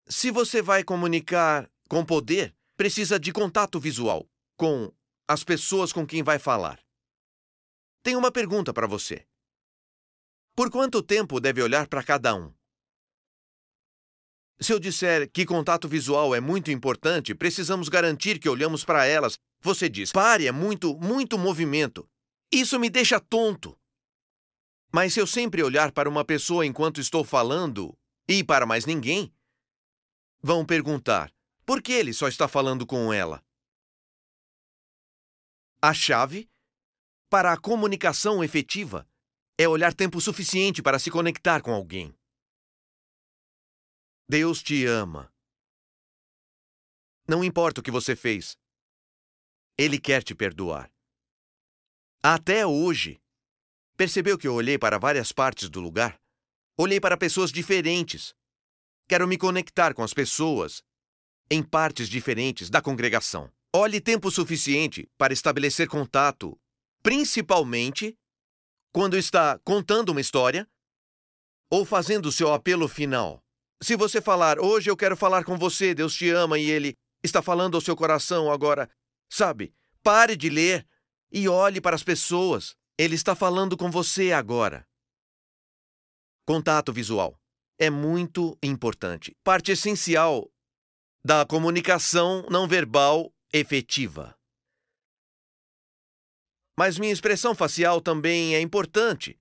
Se 0.05 0.29
você 0.31 0.61
vai 0.61 0.83
comunicar 0.83 1.71
com 1.88 2.05
poder, 2.05 2.53
precisa 2.75 3.17
de 3.17 3.31
contato 3.31 3.79
visual 3.79 4.29
com 4.57 4.93
as 5.29 5.45
pessoas 5.45 5.93
com 5.93 6.05
quem 6.05 6.21
vai 6.23 6.38
falar. 6.38 6.77
Tenho 8.03 8.19
uma 8.19 8.31
pergunta 8.31 8.73
para 8.73 8.85
você. 8.85 9.28
Por 10.55 10.69
quanto 10.69 11.01
tempo 11.01 11.39
deve 11.39 11.61
olhar 11.61 11.87
para 11.87 12.03
cada 12.03 12.35
um? 12.35 12.53
Se 14.61 14.73
eu 14.73 14.79
disser 14.79 15.29
que 15.31 15.45
contato 15.45 15.87
visual 15.87 16.35
é 16.35 16.41
muito 16.41 16.69
importante, 16.69 17.33
precisamos 17.33 17.88
garantir 17.88 18.39
que 18.39 18.49
olhamos 18.49 18.83
para 18.83 19.05
elas. 19.05 19.38
Você 19.62 19.88
diz, 19.88 20.12
pare, 20.12 20.47
é 20.47 20.51
muito, 20.51 20.97
muito 20.97 21.38
movimento. 21.38 22.09
Isso 22.51 22.77
me 22.77 22.89
deixa 22.89 23.19
tonto. 23.19 23.77
Mas 24.91 25.13
se 25.13 25.21
eu 25.21 25.27
sempre 25.27 25.63
olhar 25.63 25.91
para 25.91 26.09
uma 26.09 26.25
pessoa 26.25 26.65
enquanto 26.65 26.99
estou 26.99 27.23
falando 27.23 27.97
e 28.27 28.43
para 28.43 28.65
mais 28.65 28.85
ninguém, 28.85 29.33
vão 30.41 30.65
perguntar: 30.65 31.31
por 31.65 31.81
que 31.81 31.93
ele 31.93 32.13
só 32.13 32.27
está 32.27 32.47
falando 32.47 32.85
com 32.85 33.13
ela? 33.13 33.43
A 35.81 35.93
chave 35.93 36.49
para 37.29 37.53
a 37.53 37.57
comunicação 37.57 38.43
efetiva 38.43 39.07
é 39.62 39.67
olhar 39.67 39.93
tempo 39.93 40.22
suficiente 40.22 40.82
para 40.82 40.98
se 40.98 41.12
conectar 41.12 41.62
com 41.62 41.74
alguém. 41.74 42.15
Deus 44.26 44.63
te 44.63 44.86
ama. 44.86 45.30
Não 47.28 47.43
importa 47.43 47.82
o 47.82 47.84
que 47.84 47.91
você 47.91 48.15
fez, 48.15 48.58
Ele 49.78 50.00
quer 50.00 50.24
te 50.24 50.34
perdoar. 50.34 50.89
Até 52.24 52.65
hoje, 52.65 53.19
percebeu 53.98 54.38
que 54.38 54.48
eu 54.48 54.54
olhei 54.54 54.80
para 54.80 54.98
várias 54.98 55.34
partes 55.34 55.69
do 55.69 55.82
lugar? 55.82 56.17
Olhei 56.78 57.02
para 57.02 57.17
pessoas 57.17 57.52
diferentes. 57.52 58.34
Quero 59.10 59.28
me 59.28 59.38
conectar 59.38 59.93
com 59.93 60.04
as 60.04 60.13
pessoas 60.13 60.82
em 61.52 61.62
partes 61.62 62.08
diferentes 62.08 62.69
da 62.69 62.82
congregação. 62.82 63.52
Olhe 63.76 64.00
tempo 64.00 64.32
suficiente 64.32 65.06
para 65.17 65.34
estabelecer 65.34 65.89
contato, 65.89 66.58
principalmente 67.04 68.17
quando 68.91 69.17
está 69.17 69.60
contando 69.60 70.10
uma 70.10 70.21
história 70.21 70.67
ou 71.71 71.86
fazendo 71.86 72.28
o 72.28 72.32
seu 72.32 72.54
apelo 72.54 72.88
final. 72.88 73.43
Se 73.82 73.95
você 73.95 74.21
falar, 74.21 74.60
hoje 74.60 74.89
eu 74.89 74.97
quero 74.97 75.15
falar 75.15 75.43
com 75.43 75.58
você, 75.58 75.93
Deus 75.93 76.13
te 76.13 76.30
ama 76.30 76.58
e 76.58 76.69
ele 76.69 76.97
está 77.23 77.41
falando 77.41 77.75
ao 77.75 77.82
seu 77.82 77.95
coração 77.95 78.52
agora, 78.52 78.89
sabe, 79.30 79.73
pare 80.04 80.36
de 80.36 80.49
ler 80.49 80.88
e 81.32 81.47
olhe 81.47 81.80
para 81.80 81.95
as 81.95 82.04
pessoas. 82.04 82.75
Ele 82.97 83.15
está 83.15 83.36
falando 83.36 83.78
com 83.78 83.89
você 83.89 84.32
agora. 84.32 84.86
Contato 86.45 86.91
visual 86.91 87.39
é 87.78 87.89
muito 87.89 88.58
importante, 88.62 89.36
parte 89.43 89.71
essencial 89.71 90.52
da 91.23 91.45
comunicação 91.45 92.45
não 92.49 92.67
verbal 92.67 93.34
efetiva. 93.54 94.38
Mas 96.79 96.97
minha 96.97 97.11
expressão 97.11 97.53
facial 97.53 97.99
também 97.99 98.55
é 98.55 98.61
importante. 98.61 99.37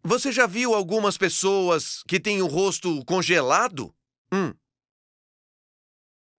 Você 0.00 0.30
já 0.30 0.46
viu 0.46 0.76
algumas 0.76 1.18
pessoas 1.18 2.04
que 2.04 2.20
têm 2.20 2.40
o 2.40 2.46
rosto 2.46 3.04
congelado? 3.04 3.92
Hum. 4.32 4.54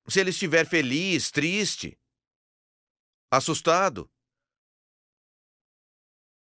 Se 0.08 0.22
ele 0.22 0.30
estiver 0.30 0.66
feliz, 0.66 1.30
triste, 1.30 2.00
assustado, 3.30 4.10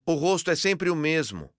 o 0.06 0.12
rosto 0.12 0.50
é 0.50 0.56
sempre 0.56 0.90
o 0.90 0.94
mesmo. 0.94 1.50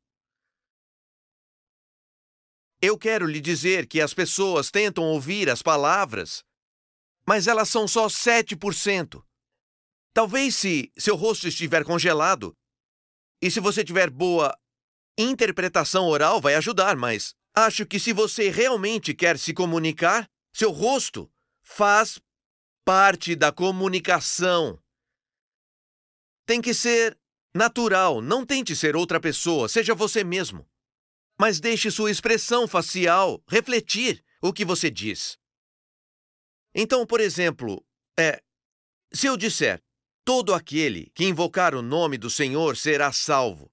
Eu 2.80 3.00
quero 3.00 3.26
lhe 3.26 3.42
dizer 3.42 3.88
que 3.88 4.00
as 4.00 4.14
pessoas 4.14 4.70
tentam 4.70 5.06
ouvir 5.06 5.50
as 5.50 5.64
palavras, 5.64 6.46
mas 7.28 7.48
elas 7.48 7.68
são 7.68 7.88
só 7.88 8.06
7%. 8.06 9.25
Talvez 10.16 10.56
se 10.56 10.90
seu 10.98 11.14
rosto 11.18 11.46
estiver 11.46 11.84
congelado 11.84 12.56
e 13.42 13.52
se 13.52 13.60
você 13.60 13.84
tiver 13.84 14.10
boa 14.10 14.58
interpretação 15.18 16.08
oral 16.08 16.40
vai 16.40 16.56
ajudar, 16.56 16.96
mas 16.96 17.36
acho 17.54 17.86
que 17.86 18.00
se 18.00 18.14
você 18.14 18.50
realmente 18.50 19.14
quer 19.14 19.38
se 19.38 19.54
comunicar, 19.54 20.26
seu 20.54 20.72
rosto 20.72 21.30
faz 21.62 22.18
parte 22.86 23.36
da 23.36 23.52
comunicação. 23.52 24.82
Tem 26.46 26.62
que 26.62 26.74
ser 26.74 27.20
natural, 27.54 28.22
não 28.22 28.46
tente 28.46 28.74
ser 28.74 28.96
outra 28.96 29.20
pessoa, 29.20 29.68
seja 29.68 29.94
você 29.94 30.24
mesmo. 30.24 30.66
Mas 31.38 31.60
deixe 31.60 31.92
sua 31.92 32.10
expressão 32.10 32.70
facial 32.70 33.44
refletir 33.50 34.24
o 34.42 34.54
que 34.54 34.64
você 34.64 34.90
diz. 34.90 35.38
Então, 36.74 37.06
por 37.06 37.20
exemplo, 37.20 37.86
é, 38.18 38.42
se 39.12 39.28
eu 39.28 39.36
disser 39.36 39.84
Todo 40.26 40.56
aquele 40.56 41.12
que 41.12 41.24
invocar 41.24 41.76
o 41.76 41.84
nome 41.84 42.18
do 42.18 42.32
Senhor 42.32 42.76
será 42.76 43.14
salvo. 43.14 43.72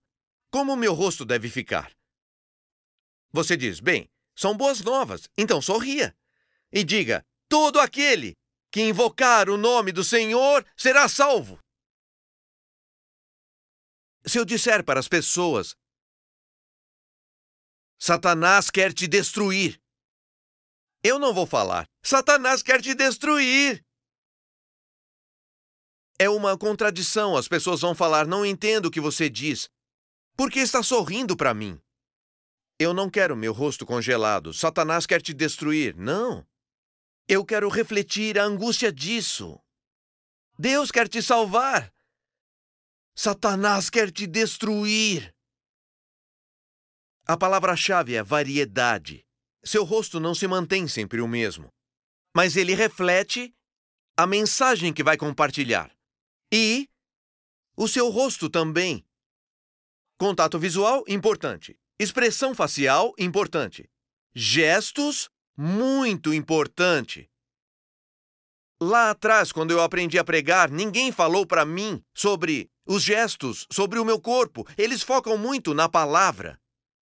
Como 0.50 0.74
o 0.74 0.76
meu 0.76 0.92
rosto 0.92 1.24
deve 1.24 1.48
ficar? 1.48 1.90
Você 3.32 3.56
diz: 3.56 3.80
Bem, 3.80 4.06
são 4.36 4.54
boas 4.54 4.82
novas, 4.82 5.30
então 5.36 5.62
sorria. 5.62 6.14
E 6.70 6.84
diga: 6.84 7.24
Todo 7.48 7.80
aquele 7.80 8.36
que 8.70 8.82
invocar 8.82 9.48
o 9.48 9.56
nome 9.56 9.92
do 9.92 10.04
Senhor 10.04 10.62
será 10.76 11.08
salvo. 11.08 11.58
Se 14.26 14.38
eu 14.38 14.44
disser 14.44 14.84
para 14.84 15.00
as 15.00 15.08
pessoas: 15.08 15.74
Satanás 17.98 18.68
quer 18.70 18.92
te 18.92 19.08
destruir, 19.08 19.80
eu 21.02 21.18
não 21.18 21.32
vou 21.32 21.46
falar: 21.46 21.86
Satanás 22.04 22.62
quer 22.62 22.82
te 22.82 22.94
destruir. 22.94 23.82
É 26.22 26.30
uma 26.30 26.56
contradição. 26.56 27.37
As 27.37 27.48
pessoas 27.48 27.80
vão 27.80 27.96
falar: 27.96 28.28
não 28.28 28.46
entendo 28.46 28.87
o 28.87 28.90
que 28.92 29.00
você 29.00 29.28
diz. 29.28 29.68
Por 30.37 30.52
que 30.52 30.61
está 30.61 30.80
sorrindo 30.80 31.37
para 31.37 31.52
mim? 31.52 31.80
Eu 32.78 32.94
não 32.94 33.11
quero 33.11 33.37
meu 33.37 33.52
rosto 33.52 33.85
congelado. 33.85 34.54
Satanás 34.54 35.04
quer 35.04 35.20
te 35.20 35.35
destruir. 35.35 35.96
Não. 35.96 36.46
Eu 37.26 37.44
quero 37.44 37.68
refletir 37.68 38.38
a 38.38 38.44
angústia 38.44 38.92
disso. 38.92 39.58
Deus 40.56 40.92
quer 40.92 41.08
te 41.08 41.20
salvar. 41.20 41.92
Satanás 43.16 43.90
quer 43.90 44.12
te 44.12 44.24
destruir. 44.24 45.35
A 47.26 47.37
palavra-chave 47.37 48.14
é 48.14 48.22
variedade. 48.22 49.26
Seu 49.64 49.82
rosto 49.82 50.20
não 50.20 50.37
se 50.37 50.46
mantém 50.46 50.87
sempre 50.87 51.20
o 51.20 51.26
mesmo, 51.26 51.68
mas 52.32 52.56
ele 52.56 52.76
reflete 52.76 53.52
a 54.16 54.24
mensagem 54.24 54.92
que 54.92 55.02
vai 55.02 55.16
compartilhar. 55.16 55.90
E 56.52 56.86
o 57.74 57.88
seu 57.88 58.10
rosto 58.10 58.50
também. 58.50 59.02
Contato 60.18 60.58
visual, 60.58 61.02
importante. 61.08 61.80
Expressão 61.98 62.54
facial, 62.54 63.14
importante. 63.18 63.88
Gestos, 64.34 65.30
muito 65.56 66.34
importante. 66.34 67.30
Lá 68.78 69.10
atrás, 69.10 69.50
quando 69.50 69.70
eu 69.70 69.80
aprendi 69.80 70.18
a 70.18 70.24
pregar, 70.24 70.70
ninguém 70.70 71.10
falou 71.10 71.46
para 71.46 71.64
mim 71.64 72.04
sobre 72.12 72.70
os 72.84 73.02
gestos, 73.02 73.66
sobre 73.70 73.98
o 73.98 74.04
meu 74.04 74.20
corpo. 74.20 74.66
Eles 74.76 75.02
focam 75.02 75.38
muito 75.38 75.72
na 75.72 75.88
palavra. 75.88 76.60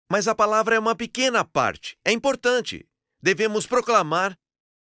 Mas 0.10 0.30
a 0.30 0.36
palavra 0.36 0.76
é 0.76 0.80
uma 0.80 0.95
pequena 0.95 1.43
parte. 1.43 1.98
É 2.06 2.12
importante. 2.12 2.88
Devemos 3.21 3.67
proclamar 3.67 4.38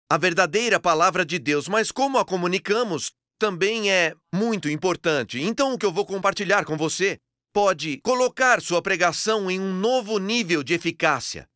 a 0.09 0.17
verdadeira 0.17 0.81
palavra 0.81 1.27
de 1.27 1.39
Deus, 1.39 1.69
mas 1.69 1.93
como 1.93 2.19
a 2.19 2.25
comunicamos 2.25 3.13
também 3.41 3.91
é 3.91 4.15
muito 4.33 4.69
importante. 4.69 5.41
Então, 5.41 5.73
o 5.73 5.79
que 5.79 5.87
eu 5.87 5.91
vou 5.91 6.05
compartilhar 6.05 6.67
com 6.67 6.77
você 6.77 7.19
pode 7.55 7.99
colocar 8.03 8.61
sua 8.61 8.83
pregação 8.83 9.51
em 9.51 9.59
um 9.59 9.73
novo 9.73 10.19
nível 10.19 10.63
de 10.63 10.75
eficácia. 10.75 11.49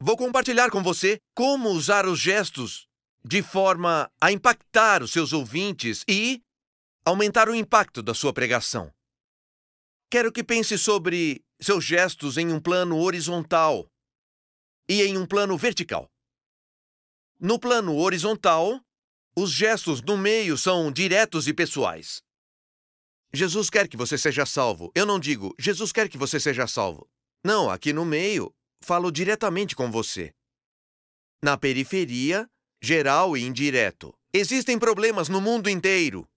Vou 0.00 0.16
compartilhar 0.16 0.70
com 0.70 0.82
você 0.82 1.18
como 1.34 1.70
usar 1.70 2.06
os 2.06 2.20
gestos 2.20 2.86
de 3.24 3.42
forma 3.42 4.08
a 4.20 4.30
impactar 4.30 5.02
os 5.02 5.10
seus 5.10 5.32
ouvintes 5.32 6.04
e 6.08 6.40
aumentar 7.04 7.48
o 7.48 7.54
impacto 7.54 8.02
da 8.02 8.14
sua 8.14 8.32
pregação. 8.32 8.92
Quero 10.08 10.30
que 10.30 10.44
pense 10.44 10.78
sobre 10.78 11.42
seus 11.60 11.84
gestos 11.84 12.38
em 12.38 12.52
um 12.52 12.60
plano 12.60 12.98
horizontal 12.98 13.88
e 14.88 15.02
em 15.02 15.18
um 15.18 15.26
plano 15.26 15.58
vertical. 15.58 16.08
No 17.40 17.58
plano 17.58 17.96
horizontal, 17.96 18.80
os 19.36 19.50
gestos 19.50 20.02
no 20.02 20.16
meio 20.16 20.58
são 20.58 20.92
diretos 20.92 21.48
e 21.48 21.54
pessoais. 21.54 22.22
Jesus 23.32 23.70
quer 23.70 23.88
que 23.88 23.96
você 23.96 24.18
seja 24.18 24.44
salvo. 24.44 24.92
Eu 24.94 25.06
não 25.06 25.18
digo, 25.18 25.54
Jesus 25.58 25.90
quer 25.90 26.08
que 26.08 26.18
você 26.18 26.38
seja 26.38 26.66
salvo. 26.66 27.08
Não, 27.42 27.70
aqui 27.70 27.92
no 27.92 28.04
meio, 28.04 28.54
falo 28.84 29.10
diretamente 29.10 29.74
com 29.74 29.90
você. 29.90 30.34
Na 31.42 31.56
periferia, 31.56 32.46
geral 32.82 33.34
e 33.36 33.42
indireto. 33.42 34.14
Existem 34.34 34.78
problemas 34.78 35.30
no 35.30 35.40
mundo 35.40 35.70
inteiro. 35.70 36.28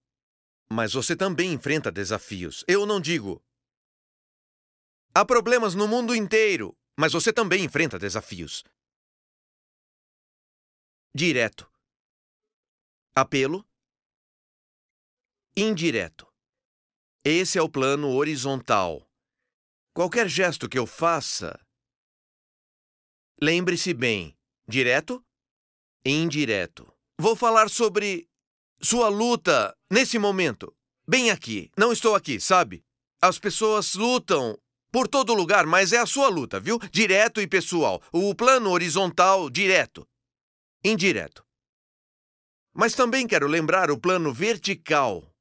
Mas 0.72 0.94
você 0.94 1.14
também 1.14 1.52
enfrenta 1.52 1.92
desafios. 1.92 2.64
Eu 2.66 2.86
não 2.86 2.98
digo. 2.98 3.42
Há 5.14 5.24
problemas 5.24 5.74
no 5.74 5.86
mundo 5.86 6.14
inteiro, 6.14 6.76
mas 6.98 7.12
você 7.12 7.32
também 7.32 7.64
enfrenta 7.64 7.98
desafios. 7.98 8.64
Direto. 11.14 11.70
Apelo. 13.18 13.66
Indireto. 15.56 16.30
Esse 17.24 17.56
é 17.56 17.62
o 17.62 17.68
plano 17.70 18.10
horizontal. 18.10 19.10
Qualquer 19.94 20.28
gesto 20.28 20.68
que 20.68 20.78
eu 20.78 20.86
faça, 20.86 21.58
lembre-se 23.40 23.94
bem: 23.94 24.36
direto 24.68 25.24
e 26.04 26.10
indireto. 26.10 26.92
Vou 27.18 27.34
falar 27.34 27.70
sobre 27.70 28.28
sua 28.82 29.08
luta 29.08 29.74
nesse 29.90 30.18
momento, 30.18 30.76
bem 31.08 31.30
aqui. 31.30 31.70
Não 31.74 31.94
estou 31.94 32.14
aqui, 32.14 32.38
sabe? 32.38 32.84
As 33.22 33.38
pessoas 33.38 33.94
lutam 33.94 34.60
por 34.92 35.08
todo 35.08 35.32
lugar, 35.32 35.64
mas 35.64 35.94
é 35.94 35.96
a 35.96 36.04
sua 36.04 36.28
luta, 36.28 36.60
viu? 36.60 36.78
Direto 36.92 37.40
e 37.40 37.48
pessoal. 37.48 38.02
O 38.12 38.34
plano 38.34 38.68
horizontal, 38.68 39.48
direto. 39.48 40.06
Indireto. 40.84 41.45
Mas 42.78 42.94
também 42.94 43.26
quero 43.26 43.46
lembrar 43.46 43.90
o 43.90 43.98
plano 43.98 44.34
vertical 44.34 45.34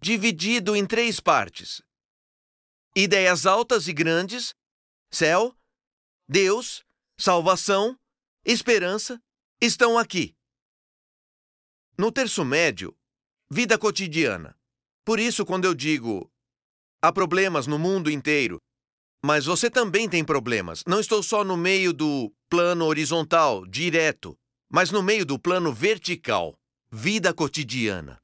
dividido 0.00 0.74
em 0.74 0.86
três 0.86 1.20
partes: 1.20 1.82
ideias 2.96 3.44
altas 3.44 3.86
e 3.86 3.92
grandes, 3.92 4.54
céu, 5.12 5.54
Deus, 6.26 6.82
salvação, 7.18 7.98
esperança, 8.46 9.22
estão 9.60 9.98
aqui. 9.98 10.34
No 11.98 12.10
terço 12.10 12.46
médio, 12.46 12.96
vida 13.50 13.76
cotidiana. 13.78 14.58
Por 15.04 15.20
isso, 15.20 15.44
quando 15.44 15.66
eu 15.66 15.74
digo 15.74 16.32
há 17.02 17.12
problemas 17.12 17.66
no 17.66 17.78
mundo 17.78 18.10
inteiro, 18.10 18.58
mas 19.22 19.44
você 19.44 19.70
também 19.70 20.08
tem 20.08 20.24
problemas. 20.24 20.82
Não 20.86 20.98
estou 20.98 21.22
só 21.22 21.44
no 21.44 21.58
meio 21.58 21.92
do 21.92 22.32
plano 22.48 22.86
horizontal, 22.86 23.66
direto, 23.66 24.39
mas 24.70 24.92
no 24.92 25.02
meio 25.02 25.26
do 25.26 25.38
plano 25.38 25.72
vertical, 25.72 26.56
vida 26.90 27.34
cotidiana. 27.34 28.22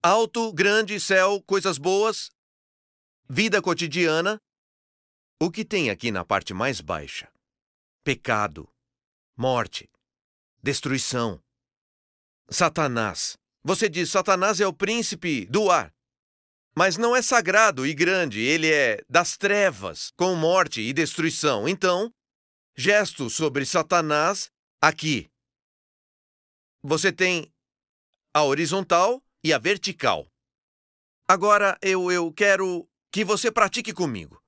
Alto, 0.00 0.52
grande, 0.52 1.00
céu, 1.00 1.42
coisas 1.42 1.76
boas, 1.76 2.30
vida 3.28 3.60
cotidiana. 3.60 4.40
O 5.40 5.50
que 5.50 5.64
tem 5.64 5.90
aqui 5.90 6.12
na 6.12 6.24
parte 6.24 6.54
mais 6.54 6.80
baixa? 6.80 7.28
Pecado, 8.04 8.68
morte, 9.36 9.90
destruição. 10.62 11.42
Satanás. 12.48 13.36
Você 13.64 13.88
diz: 13.88 14.10
Satanás 14.10 14.60
é 14.60 14.66
o 14.66 14.72
príncipe 14.72 15.44
do 15.46 15.68
ar. 15.68 15.92
Mas 16.78 16.96
não 16.96 17.16
é 17.16 17.22
sagrado 17.22 17.86
e 17.86 17.92
grande, 17.92 18.40
ele 18.40 18.70
é 18.70 19.02
das 19.08 19.36
trevas, 19.36 20.12
com 20.16 20.34
morte 20.36 20.80
e 20.80 20.92
destruição. 20.92 21.66
Então, 21.66 22.12
gesto 22.76 23.28
sobre 23.28 23.66
Satanás 23.66 24.50
aqui. 24.80 25.28
Você 26.88 27.10
tem 27.10 27.52
a 28.32 28.44
horizontal 28.44 29.20
e 29.42 29.52
a 29.52 29.58
vertical. 29.58 30.30
Agora 31.26 31.76
eu, 31.82 32.12
eu 32.12 32.32
quero 32.32 32.88
que 33.10 33.24
você 33.24 33.50
pratique 33.50 33.92
comigo. 33.92 34.40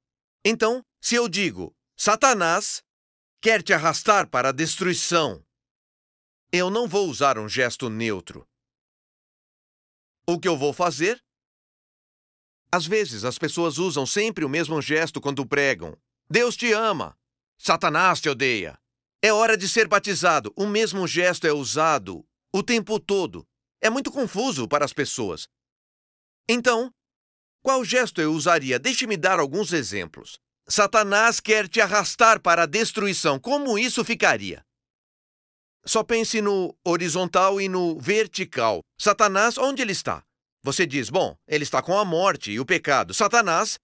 Então, 0.45 0.87
se 1.01 1.17
eu 1.17 1.29
digo, 1.29 1.75
Satanás 1.97 2.85
quer 3.41 3.61
te 3.61 3.73
arrastar 3.73 4.31
para 4.31 4.51
a 4.51 4.53
destruição, 4.53 5.45
eu 6.53 6.71
não 6.71 6.87
vou 6.87 7.09
usar 7.09 7.41
um 7.41 7.49
gesto 7.49 7.91
neutro. 7.91 8.49
O 10.25 10.39
que 10.39 10.47
eu 10.47 10.57
vou 10.57 10.73
fazer? 10.73 11.21
Às 12.71 12.87
vezes 12.87 13.25
as 13.25 13.37
pessoas 13.37 13.79
usam 13.79 14.07
sempre 14.07 14.45
o 14.45 14.49
mesmo 14.49 14.81
gesto 14.81 15.21
quando 15.21 15.45
pregam. 15.45 15.99
Deus 16.31 16.57
te 16.57 16.73
ama. 16.73 17.19
Satanás 17.59 18.21
te 18.21 18.29
odeia. 18.29 18.79
É 19.21 19.33
hora 19.33 19.57
de 19.57 19.69
ser 19.69 19.89
batizado. 19.89 20.53
O 20.55 20.65
mesmo 20.65 21.05
gesto 21.09 21.45
é 21.45 21.53
usado 21.53 22.25
o 22.53 22.63
tempo 22.63 22.99
todo. 22.99 23.47
É 23.81 23.91
muito 23.91 24.11
confuso 24.11 24.67
para 24.67 24.85
as 24.85 24.93
pessoas. 24.93 25.47
Então, 26.49 26.91
qual 27.63 27.85
gesto 27.85 28.21
eu 28.21 28.33
usaria? 28.33 28.79
Deixe-me 28.79 29.17
dar 29.17 29.39
alguns 29.39 29.73
exemplos. 29.73 30.39
Satanás 30.69 31.41
quer 31.41 31.69
te 31.69 31.81
arrastar 31.81 32.41
para 32.41 32.65
a 32.65 32.67
destruição. 32.67 33.39
Como 33.39 33.79
isso 33.79 34.05
ficaria? 34.05 34.63
Só 35.85 36.03
pense 36.03 36.41
no 36.41 36.77
horizontal 36.85 37.61
e 37.61 37.69
no 37.69 37.99
vertical. 37.99 38.81
Satanás, 39.01 39.57
onde 39.57 39.81
ele 39.81 39.93
está? 39.93 40.23
Você 40.63 40.87
diz, 40.87 41.09
bom, 41.09 41.37
ele 41.47 41.65
está 41.65 41.81
com 41.81 41.97
a 41.97 42.05
morte 42.05 42.51
e 42.51 42.61
o 42.61 42.67
pecado. 42.67 43.15
Satanás, 43.15 43.79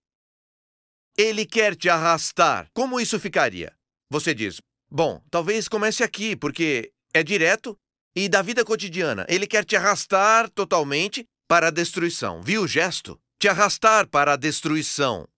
ele 1.17 1.47
quer 1.47 1.77
te 1.77 1.89
arrastar. 1.89 2.69
Como 2.75 3.01
isso 3.01 3.19
ficaria? 3.19 3.75
Você 4.11 4.35
diz, 4.35 4.61
bom, 4.91 5.23
talvez 5.31 5.69
comece 5.69 6.03
aqui, 6.03 6.37
porque 6.37 6.93
é 7.15 7.23
direto 7.23 7.79
e 8.17 8.29
da 8.29 8.43
vida 8.43 8.65
cotidiana. 8.65 9.27
Ele 9.29 9.47
quer 9.47 9.65
te 9.65 9.77
arrastar 9.77 10.49
totalmente 10.51 11.27
para 11.49 11.69
a 11.69 11.71
destruição. 11.71 12.43
Viu 12.43 12.63
o 12.63 12.69
gesto? 12.69 13.21
Te 13.39 13.49
arrastar 13.49 14.09
para 14.09 14.35
a 14.35 14.37
destruição. 14.37 15.29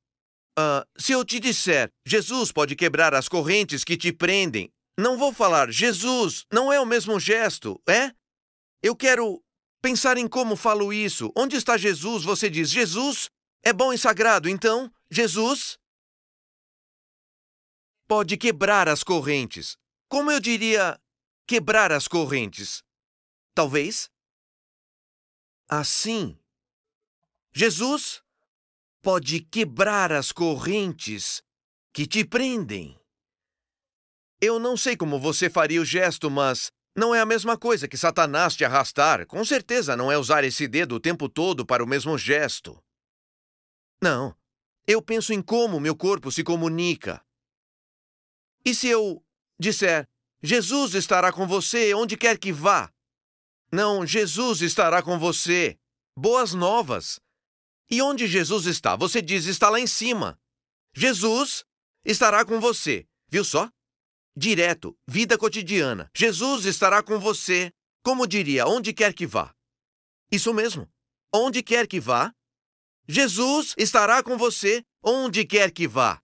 Uh, 0.58 0.84
se 0.96 1.12
eu 1.12 1.24
te 1.24 1.38
disser, 1.38 1.90
Jesus 2.06 2.50
pode 2.50 2.74
quebrar 2.74 3.14
as 3.14 3.28
correntes 3.28 3.84
que 3.84 3.96
te 3.96 4.12
prendem, 4.12 4.70
não 4.98 5.18
vou 5.18 5.32
falar, 5.32 5.70
Jesus, 5.70 6.46
não 6.50 6.72
é 6.72 6.80
o 6.80 6.86
mesmo 6.86 7.20
gesto, 7.20 7.78
é? 7.86 8.12
Eu 8.82 8.96
quero 8.96 9.42
pensar 9.82 10.16
em 10.16 10.26
como 10.26 10.56
falo 10.56 10.92
isso. 10.92 11.30
Onde 11.36 11.56
está 11.56 11.76
Jesus? 11.76 12.24
Você 12.24 12.48
diz, 12.48 12.70
Jesus 12.70 13.28
é 13.62 13.72
bom 13.72 13.92
e 13.92 13.98
sagrado, 13.98 14.48
então, 14.48 14.90
Jesus 15.10 15.78
pode 18.08 18.38
quebrar 18.38 18.88
as 18.88 19.02
correntes. 19.02 19.76
Como 20.08 20.30
eu 20.30 20.40
diria 20.40 20.98
quebrar 21.46 21.92
as 21.92 22.08
correntes. 22.08 22.82
Talvez. 23.54 24.10
Assim. 25.68 26.38
Jesus 27.54 28.22
pode 29.00 29.40
quebrar 29.40 30.12
as 30.12 30.32
correntes 30.32 31.42
que 31.92 32.06
te 32.06 32.24
prendem. 32.24 33.00
Eu 34.40 34.58
não 34.58 34.76
sei 34.76 34.96
como 34.96 35.18
você 35.18 35.48
faria 35.48 35.80
o 35.80 35.84
gesto, 35.84 36.30
mas 36.30 36.70
não 36.94 37.14
é 37.14 37.20
a 37.20 37.26
mesma 37.26 37.56
coisa 37.56 37.88
que 37.88 37.96
Satanás 37.96 38.54
te 38.54 38.64
arrastar. 38.64 39.26
Com 39.26 39.44
certeza 39.44 39.96
não 39.96 40.12
é 40.12 40.18
usar 40.18 40.44
esse 40.44 40.68
dedo 40.68 40.96
o 40.96 41.00
tempo 41.00 41.28
todo 41.28 41.64
para 41.64 41.82
o 41.82 41.86
mesmo 41.86 42.18
gesto. 42.18 42.82
Não. 44.02 44.36
Eu 44.86 45.00
penso 45.00 45.32
em 45.32 45.42
como 45.42 45.80
meu 45.80 45.96
corpo 45.96 46.30
se 46.30 46.44
comunica. 46.44 47.24
E 48.64 48.74
se 48.74 48.88
eu 48.88 49.24
disser, 49.58 50.08
Jesus 50.46 50.94
estará 50.94 51.32
com 51.32 51.44
você 51.44 51.92
onde 51.92 52.16
quer 52.16 52.38
que 52.38 52.52
vá? 52.52 52.88
Não, 53.72 54.06
Jesus 54.06 54.62
estará 54.62 55.02
com 55.02 55.18
você. 55.18 55.76
Boas 56.16 56.54
novas. 56.54 57.18
E 57.90 58.00
onde 58.00 58.28
Jesus 58.28 58.64
está? 58.66 58.94
Você 58.94 59.20
diz, 59.20 59.46
está 59.46 59.68
lá 59.68 59.80
em 59.80 59.88
cima. 59.88 60.38
Jesus 60.94 61.64
estará 62.04 62.44
com 62.44 62.60
você. 62.60 63.08
Viu 63.28 63.44
só? 63.44 63.68
Direto, 64.36 64.96
vida 65.04 65.36
cotidiana. 65.36 66.08
Jesus 66.14 66.64
estará 66.64 67.02
com 67.02 67.18
você. 67.18 67.72
Como 68.04 68.24
diria, 68.24 68.68
onde 68.68 68.92
quer 68.92 69.12
que 69.12 69.26
vá. 69.26 69.52
Isso 70.30 70.54
mesmo. 70.54 70.88
Onde 71.34 71.60
quer 71.60 71.88
que 71.88 71.98
vá, 71.98 72.32
Jesus 73.08 73.74
estará 73.76 74.22
com 74.22 74.38
você 74.38 74.84
onde 75.02 75.44
quer 75.44 75.72
que 75.72 75.88
vá. 75.88 76.22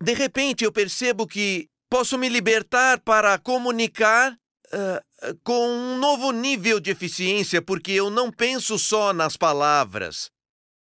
De 0.00 0.14
repente 0.14 0.64
eu 0.64 0.70
percebo 0.70 1.26
que 1.26 1.68
posso 1.90 2.16
me 2.16 2.28
libertar 2.28 3.00
para 3.00 3.36
comunicar 3.38 4.32
uh, 4.32 5.38
com 5.42 5.68
um 5.68 5.98
novo 5.98 6.30
nível 6.30 6.78
de 6.78 6.90
eficiência, 6.90 7.60
porque 7.60 7.92
eu 7.92 8.08
não 8.08 8.30
penso 8.30 8.78
só 8.78 9.12
nas 9.12 9.36
palavras. 9.36 10.30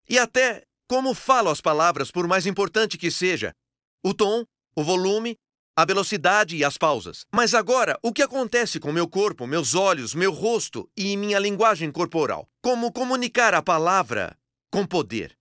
E 0.08 0.18
até 0.18 0.64
como 0.88 1.14
falo 1.14 1.50
as 1.50 1.60
palavras, 1.60 2.10
por 2.10 2.26
mais 2.26 2.46
importante 2.46 2.98
que 2.98 3.10
seja. 3.10 3.54
O 4.02 4.12
tom, 4.12 4.44
o 4.76 4.82
volume, 4.82 5.36
a 5.76 5.84
velocidade 5.84 6.56
e 6.56 6.64
as 6.64 6.78
pausas. 6.78 7.24
Mas 7.34 7.54
agora, 7.54 7.98
o 8.02 8.12
que 8.12 8.22
acontece 8.22 8.78
com 8.78 8.92
meu 8.92 9.08
corpo, 9.08 9.46
meus 9.46 9.74
olhos, 9.74 10.14
meu 10.14 10.32
rosto 10.32 10.88
e 10.96 11.16
minha 11.16 11.38
linguagem 11.38 11.90
corporal? 11.90 12.48
Como 12.62 12.92
comunicar 12.92 13.54
a 13.54 13.62
palavra 13.62 14.36
com 14.70 14.86
poder. 14.86 15.36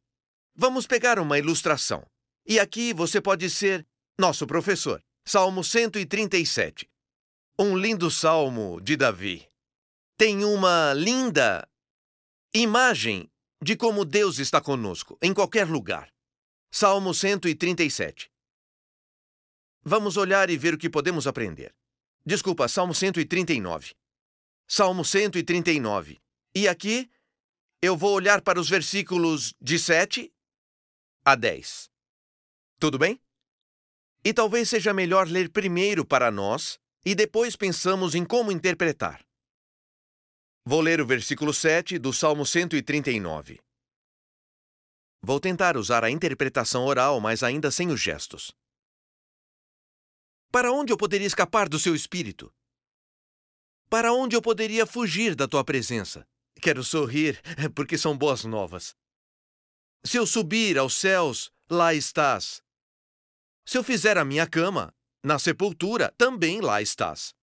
Vamos 0.56 0.88
pegar 0.88 1.20
uma 1.20 1.38
ilustração. 1.38 2.06
E 2.48 2.60
aqui 2.60 2.94
você 2.94 3.22
pode 3.22 3.50
ser 3.50 3.86
nosso 4.18 4.46
professor. 4.46 5.02
Salmo 5.26 5.64
137. 5.64 6.90
Um 7.58 7.78
lindo 7.78 8.12
salmo 8.12 8.82
de 8.82 8.98
Davi. 8.98 9.48
Tem 10.18 10.44
uma 10.44 10.94
linda 10.94 11.66
imagem 12.54 13.32
de 13.64 13.78
como 13.78 14.04
Deus 14.04 14.38
está 14.38 14.60
conosco, 14.60 15.18
em 15.22 15.34
qualquer 15.34 15.66
lugar. 15.66 16.14
Salmo 16.70 17.14
137. 17.14 18.30
Vamos 19.82 20.18
olhar 20.18 20.50
e 20.50 20.58
ver 20.58 20.74
o 20.74 20.78
que 20.78 20.90
podemos 20.90 21.26
aprender. 21.26 21.74
Desculpa, 22.26 22.68
Salmo 22.68 22.94
139. 22.94 23.96
Salmo 24.68 25.06
139. 25.06 26.20
E 26.54 26.68
aqui 26.68 27.10
eu 27.82 27.96
vou 27.96 28.14
olhar 28.14 28.42
para 28.42 28.60
os 28.60 28.70
versículos 28.70 29.54
de 29.62 29.80
7 29.80 30.34
a 31.24 31.36
10. 31.36 31.90
Tudo 32.78 33.00
bem? 33.00 33.18
E 34.26 34.34
talvez 34.34 34.70
seja 34.70 34.94
melhor 34.94 35.28
ler 35.28 35.50
primeiro 35.50 36.06
para 36.06 36.32
nós 36.32 36.80
e 37.06 37.14
depois 37.14 37.56
pensamos 37.56 38.16
em 38.16 38.24
como 38.24 38.52
interpretar. 38.52 39.22
Vou 40.66 40.80
ler 40.80 41.02
o 41.02 41.06
versículo 41.06 41.54
7 41.54 42.00
do 42.00 42.14
Salmo 42.14 42.46
139. 42.46 43.60
Vou 45.22 45.40
tentar 45.40 45.76
usar 45.76 46.04
a 46.04 46.10
interpretação 46.10 46.86
oral, 46.86 47.20
mas 47.20 47.44
ainda 47.44 47.70
sem 47.70 47.90
os 47.90 48.00
gestos. 48.00 48.54
Para 50.52 50.72
onde 50.72 50.94
eu 50.94 50.98
poderia 50.98 51.28
escapar 51.28 51.68
do 51.68 51.80
seu 51.80 51.94
espírito? 51.94 52.54
Para 53.90 54.14
onde 54.14 54.36
eu 54.36 54.42
poderia 54.42 54.86
fugir 54.86 55.36
da 55.36 55.48
tua 55.48 55.64
presença? 55.64 56.26
Quero 56.62 56.84
sorrir, 56.84 57.42
porque 57.76 57.98
são 57.98 58.18
boas 58.18 58.46
novas. 58.46 58.96
Se 60.06 60.18
eu 60.18 60.26
subir 60.26 60.78
aos 60.78 60.94
céus, 60.94 61.52
lá 61.70 61.94
estás. 61.94 62.62
Se 63.66 63.78
eu 63.78 63.84
fizer 63.84 64.18
a 64.18 64.26
minha 64.26 64.46
cama, 64.46 64.94
na 65.24 65.40
sepultura, 65.40 66.14
também 66.18 66.60
lá 66.60 66.82
estás. 66.82 67.34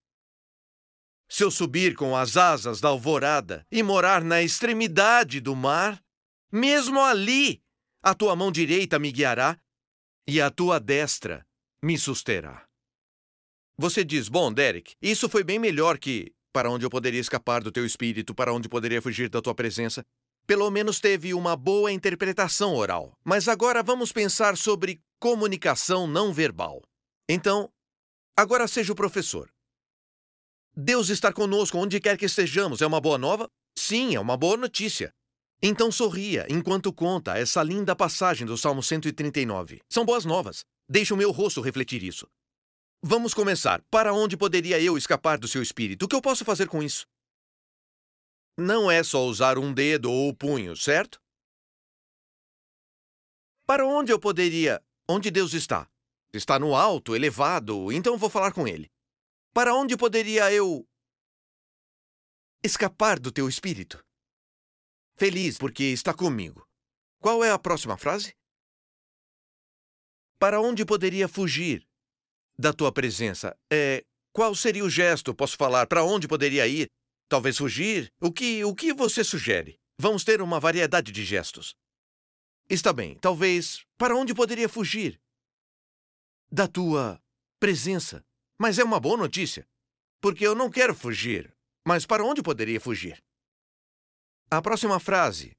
Se 1.29 1.45
eu 1.45 1.51
subir 1.51 1.95
com 1.95 2.17
as 2.17 2.37
asas 2.37 2.81
da 2.81 2.89
alvorada 2.89 3.67
e 3.71 3.83
morar 3.83 4.23
na 4.23 4.43
extremidade 4.43 5.41
do 5.41 5.55
mar, 5.55 6.03
mesmo 6.53 7.01
ali 7.01 7.63
a 8.03 8.15
tua 8.15 8.35
mão 8.35 8.51
direita 8.51 8.99
me 8.99 9.13
guiará 9.13 9.59
e 10.27 10.41
a 10.41 10.51
tua 10.51 10.79
destra 10.79 11.47
me 11.83 11.97
susterá. 11.97 12.67
Você 13.79 14.05
diz, 14.05 14.29
bom, 14.29 14.53
Derek, 14.53 14.95
isso 15.01 15.29
foi 15.29 15.43
bem 15.43 15.59
melhor 15.59 15.99
que 15.99 16.35
para 16.53 16.71
onde 16.71 16.85
eu 16.85 16.91
poderia 16.91 17.21
escapar 17.21 17.63
do 17.63 17.73
teu 17.73 17.87
espírito, 17.87 18.35
para 18.35 18.53
onde 18.53 18.69
poderia 18.69 19.01
fugir 19.01 19.29
da 19.29 19.41
tua 19.41 19.55
presença. 19.55 20.05
Pelo 20.47 20.71
menos 20.71 21.01
teve 21.01 21.33
uma 21.33 21.57
boa 21.57 21.93
interpretação 21.93 22.75
oral. 22.75 23.17
Mas 23.25 23.47
agora 23.49 23.83
vamos 23.83 24.11
pensar 24.13 24.57
sobre 24.57 25.01
comunicação 25.21 26.07
não 26.07 26.33
verbal. 26.33 26.83
Então, 27.29 27.71
agora 28.35 28.67
seja 28.67 28.93
o 28.93 28.97
professor. 28.97 29.51
Deus 30.75 31.11
estar 31.11 31.35
conosco 31.35 31.77
onde 31.77 32.01
quer 32.01 32.17
que 32.17 32.25
estejamos 32.25 32.81
é 32.81 32.87
uma 32.87 33.01
boa 33.01 33.19
nova? 33.19 33.47
Sim, 33.77 34.17
é 34.17 34.21
uma 34.21 34.37
boa 34.37 34.57
notícia. 34.57 35.13
Então 35.63 35.93
sorria 35.93 36.47
enquanto 36.49 36.91
conta 36.91 37.37
essa 37.37 37.63
linda 37.63 37.95
passagem 37.95 38.47
do 38.47 38.57
Salmo 38.57 38.83
139. 38.83 39.83
São 39.91 40.07
boas 40.07 40.25
novas. 40.25 40.65
Deixe 40.89 41.13
o 41.13 41.17
meu 41.17 41.31
rosto 41.31 41.61
refletir 41.61 42.03
isso. 42.03 42.27
Vamos 43.03 43.35
começar. 43.35 43.83
Para 43.91 44.15
onde 44.15 44.39
poderia 44.39 44.81
eu 44.81 44.97
escapar 44.97 45.39
do 45.39 45.47
seu 45.47 45.63
espírito? 45.63 46.07
O 46.07 46.09
que 46.09 46.17
eu 46.17 46.23
posso 46.23 46.47
fazer 46.47 46.67
com 46.67 46.83
isso? 46.83 47.07
Não 48.57 48.91
é 48.91 49.03
só 49.03 49.25
usar 49.27 49.59
um 49.59 49.73
dedo 49.73 50.11
ou 50.11 50.31
o 50.31 50.35
punho, 50.35 50.75
certo? 50.75 51.21
Para 53.67 53.87
onde 53.87 54.11
eu 54.13 54.19
poderia. 54.19 54.83
Onde 55.13 55.29
Deus 55.29 55.55
está? 55.55 55.91
Está 56.33 56.57
no 56.57 56.73
alto, 56.73 57.17
elevado, 57.17 57.91
então 57.91 58.17
vou 58.17 58.31
falar 58.31 58.53
com 58.53 58.69
ele. 58.69 58.89
Para 59.53 59.75
onde 59.75 59.97
poderia 59.97 60.53
eu. 60.53 60.87
escapar 62.63 63.19
do 63.19 63.33
teu 63.33 63.49
espírito? 63.49 64.01
Feliz 65.17 65.59
porque 65.59 65.83
está 65.83 66.15
comigo. 66.15 66.65
Qual 67.21 67.43
é 67.43 67.51
a 67.51 67.59
próxima 67.59 67.97
frase? 67.97 68.37
Para 70.39 70.61
onde 70.61 70.87
poderia 70.87 71.27
fugir 71.27 71.85
da 72.57 72.73
tua 72.73 72.93
presença. 72.93 73.59
É, 73.69 74.05
qual 74.33 74.55
seria 74.55 74.85
o 74.85 74.89
gesto? 74.89 75.35
Posso 75.35 75.57
falar 75.57 75.89
para 75.89 76.05
onde 76.05 76.29
poderia 76.29 76.69
ir? 76.69 76.87
Talvez 77.29 77.59
fugir? 77.59 78.13
O 78.21 78.31
que, 78.31 78.65
o 78.65 78.73
que 78.77 78.95
você 78.95 79.25
sugere? 79.25 79.77
Vamos 79.99 80.23
ter 80.23 80.41
uma 80.41 80.61
variedade 80.61 81.11
de 81.11 81.25
gestos. 81.25 81.75
Está 82.71 82.93
bem, 82.93 83.19
talvez 83.19 83.85
para 83.99 84.17
onde 84.17 84.33
poderia 84.33 84.69
fugir? 84.69 85.21
Da 86.51 86.67
tua 86.69 87.21
presença. 87.59 88.25
Mas 88.59 88.79
é 88.79 88.85
uma 88.85 89.01
boa 89.01 89.17
notícia, 89.17 89.67
porque 90.21 90.47
eu 90.47 90.55
não 90.55 90.71
quero 90.71 90.95
fugir. 90.95 91.53
Mas 91.87 92.07
para 92.07 92.25
onde 92.25 92.43
poderia 92.43 92.81
fugir? 92.81 93.23
A 94.51 94.63
próxima 94.63 95.01
frase. 95.01 95.53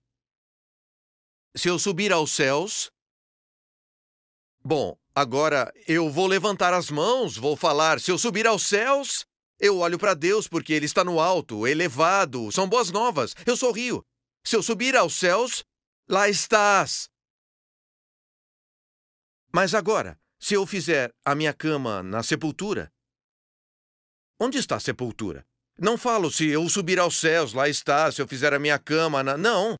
Se 1.56 1.68
eu 1.68 1.78
subir 1.78 2.12
aos 2.12 2.32
céus. 2.32 2.90
Bom, 4.64 4.98
Agora 5.14 5.74
eu 5.90 6.10
vou 6.10 6.26
levantar 6.26 6.74
as 6.74 6.90
mãos, 6.90 7.36
vou 7.36 7.58
falar: 7.58 8.00
se 8.00 8.12
eu 8.12 8.18
subir 8.18 8.48
aos 8.48 8.66
céus, 8.66 9.26
eu 9.60 9.80
olho 9.80 10.00
para 10.00 10.14
Deus 10.14 10.48
porque 10.48 10.72
Ele 10.72 10.86
está 10.86 11.04
no 11.04 11.20
alto, 11.20 11.68
elevado, 11.68 12.50
são 12.52 12.68
boas 12.68 12.92
novas, 12.92 13.36
eu 13.46 13.58
sorrio. 13.58 14.02
Se 14.44 14.56
eu 14.56 14.64
subir 14.64 14.96
aos 14.96 15.14
céus, 15.16 15.64
lá 16.12 16.28
estás. 16.28 17.10
Mas 19.54 19.74
agora, 19.74 20.20
se 20.38 20.54
eu 20.54 20.68
fizer 20.68 21.14
a 21.26 21.34
minha 21.34 21.54
cama 21.54 22.04
na 22.04 22.22
sepultura, 22.22 22.92
onde 24.40 24.58
está 24.58 24.76
a 24.76 24.80
sepultura? 24.80 25.48
Não 25.80 25.98
falo 25.98 26.30
se 26.30 26.48
eu 26.48 26.68
subir 26.70 27.00
aos 27.00 27.18
céus, 27.18 27.54
lá 27.54 27.70
está, 27.70 28.12
se 28.12 28.22
eu 28.22 28.28
fizer 28.28 28.54
a 28.54 28.60
minha 28.60 28.78
cama 28.78 29.24
na. 29.24 29.38
Não. 29.38 29.76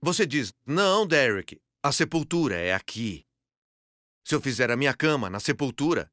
Você 0.00 0.24
diz: 0.24 0.52
não, 0.64 1.06
Derek, 1.06 1.60
a 1.82 1.90
sepultura 1.90 2.56
é 2.56 2.72
aqui. 2.72 3.24
Se 4.24 4.34
eu 4.34 4.40
fizer 4.40 4.70
a 4.70 4.76
minha 4.76 4.94
cama 4.94 5.28
na 5.28 5.40
sepultura, 5.40 6.08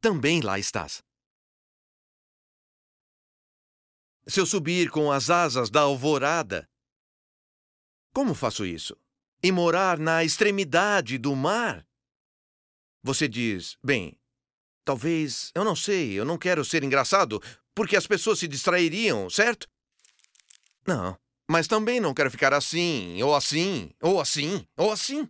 também 0.00 0.40
lá 0.40 0.58
estás. 0.58 1.02
Se 4.26 4.38
eu 4.38 4.46
subir 4.46 4.90
com 4.90 5.10
as 5.10 5.30
asas 5.30 5.70
da 5.70 5.80
alvorada, 5.80 6.68
como 8.12 8.34
faço 8.34 8.64
isso? 8.66 8.96
E 9.42 9.52
morar 9.52 9.98
na 9.98 10.24
extremidade 10.24 11.18
do 11.18 11.34
mar? 11.36 11.86
Você 13.02 13.28
diz, 13.28 13.76
bem, 13.84 14.18
talvez, 14.84 15.52
eu 15.54 15.64
não 15.64 15.76
sei, 15.76 16.12
eu 16.14 16.24
não 16.24 16.36
quero 16.36 16.64
ser 16.64 16.82
engraçado, 16.82 17.40
porque 17.74 17.96
as 17.96 18.06
pessoas 18.06 18.40
se 18.40 18.48
distrairiam, 18.48 19.30
certo? 19.30 19.68
Não, 20.86 21.16
Mas 21.50 21.66
também 21.66 21.98
não 21.98 22.12
quero 22.12 22.30
ficar 22.30 22.52
assim, 22.52 23.22
ou 23.22 23.34
assim, 23.34 23.90
ou 24.02 24.20
assim, 24.20 24.66
ou 24.76 24.92
assim. 24.92 25.28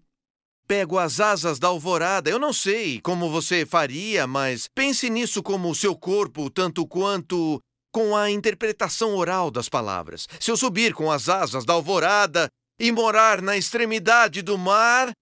Pego 0.66 0.98
as 0.98 1.20
asas 1.20 1.58
da 1.58 1.68
alvorada. 1.68 2.28
Eu 2.28 2.38
não 2.38 2.52
sei 2.52 3.00
como 3.00 3.30
você 3.30 3.64
faria, 3.64 4.26
mas 4.26 4.68
pense 4.74 5.08
nisso 5.08 5.42
como 5.42 5.70
o 5.70 5.74
seu 5.74 5.96
corpo, 5.96 6.50
tanto 6.50 6.86
quanto 6.86 7.60
com 7.92 8.16
a 8.16 8.30
interpretação 8.30 9.14
oral 9.14 9.50
das 9.50 9.68
palavras. 9.68 10.26
Se 10.40 10.50
eu 10.50 10.56
subir 10.56 10.92
com 10.92 11.10
as 11.10 11.28
asas 11.28 11.64
da 11.64 11.72
alvorada 11.72 12.50
e 12.78 12.92
morar 12.92 13.42
na 13.42 13.56
extremidade 13.56 14.42
do 14.42 14.56
mar, 14.56 15.12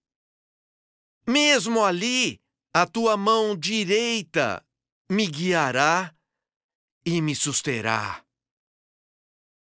mesmo 1.27 1.83
ali, 1.83 2.39
a 2.73 2.85
tua 2.85 3.17
mão 3.17 3.57
direita 3.57 4.63
me 5.09 5.27
guiará 5.27 6.15
e 7.05 7.21
me 7.21 7.35
susterá. 7.35 8.23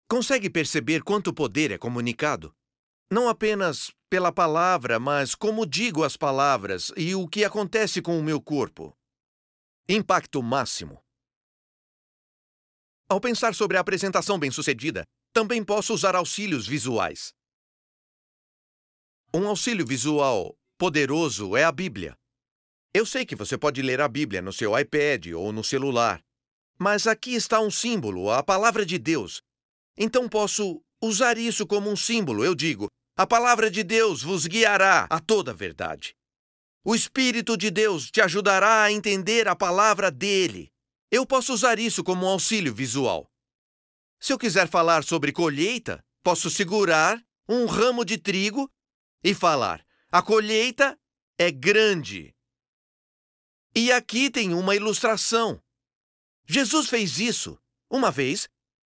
Consegue 0.09 0.49
perceber 0.49 1.03
quanto 1.03 1.35
poder 1.35 1.71
é 1.71 1.79
comunicado? 1.79 2.55
Não 3.13 3.29
apenas 3.29 3.93
pela 4.09 4.33
palavra, 4.33 4.99
mas 4.99 5.35
como 5.35 5.67
digo 5.67 6.05
as 6.05 6.17
palavras 6.17 6.93
e 6.97 7.15
o 7.15 7.29
que 7.29 7.45
acontece 7.45 8.01
com 8.01 8.19
o 8.19 8.23
meu 8.23 8.41
corpo. 8.41 8.97
Impacto 9.89 10.43
máximo. 10.43 11.03
Ao 13.09 13.21
pensar 13.21 13.55
sobre 13.55 13.77
a 13.77 13.81
apresentação 13.81 14.39
bem-sucedida, 14.39 15.05
também 15.33 15.65
posso 15.65 15.93
usar 15.93 16.15
auxílios 16.15 16.67
visuais. 16.67 17.33
Um 19.33 19.47
auxílio 19.47 19.87
visual 19.87 20.57
poderoso 20.77 21.57
é 21.57 21.63
a 21.63 21.71
Bíblia. 21.71 22.17
Eu 22.93 23.07
sei 23.07 23.25
que 23.25 23.37
você 23.37 23.57
pode 23.57 23.81
ler 23.81 24.01
a 24.01 24.09
Bíblia 24.09 24.43
no 24.43 24.53
seu 24.53 24.77
iPad 24.77 25.29
ou 25.37 25.53
no 25.53 25.63
celular, 25.63 26.21
mas 26.77 27.07
aqui 27.07 27.37
está 27.37 27.61
um 27.61 27.71
símbolo, 27.71 28.29
a 28.29 28.43
palavra 28.43 28.85
de 28.85 28.99
Deus. 28.99 29.41
Então 29.97 30.29
posso 30.29 30.83
usar 31.01 31.39
isso 31.39 31.65
como 31.65 31.89
um 31.89 31.95
símbolo. 31.95 32.45
Eu 32.45 32.57
digo: 32.57 32.89
a 33.17 33.25
palavra 33.25 33.71
de 33.71 33.85
Deus 33.85 34.21
vos 34.21 34.49
guiará 34.49 35.07
a 35.09 35.21
toda 35.21 35.53
a 35.53 35.55
verdade. 35.55 36.13
O 36.85 36.93
Espírito 36.93 37.57
de 37.57 37.71
Deus 37.71 38.11
te 38.11 38.21
ajudará 38.21 38.83
a 38.83 38.91
entender 38.91 39.47
a 39.47 39.55
palavra 39.55 40.11
dele. 40.11 40.73
Eu 41.09 41.25
posso 41.25 41.53
usar 41.53 41.79
isso 41.79 42.03
como 42.03 42.27
um 42.27 42.31
auxílio 42.31 42.75
visual. 42.75 43.31
Se 44.19 44.33
eu 44.33 44.39
quiser 44.39 44.69
falar 44.69 45.05
sobre 45.05 45.31
colheita, 45.31 46.03
posso 46.21 46.51
segurar 46.51 47.23
um 47.49 47.67
ramo 47.67 48.05
de 48.05 48.19
trigo 48.19 48.69
e 49.23 49.35
falar: 49.35 49.85
a 50.11 50.23
colheita 50.23 50.99
é 51.39 51.51
grande. 51.51 52.35
E 53.75 53.93
aqui 53.93 54.31
tem 54.31 54.53
uma 54.53 54.75
ilustração. 54.75 55.63
Jesus 56.47 56.89
fez 56.89 57.19
isso. 57.19 57.59
Uma 57.89 58.11
vez, 58.11 58.49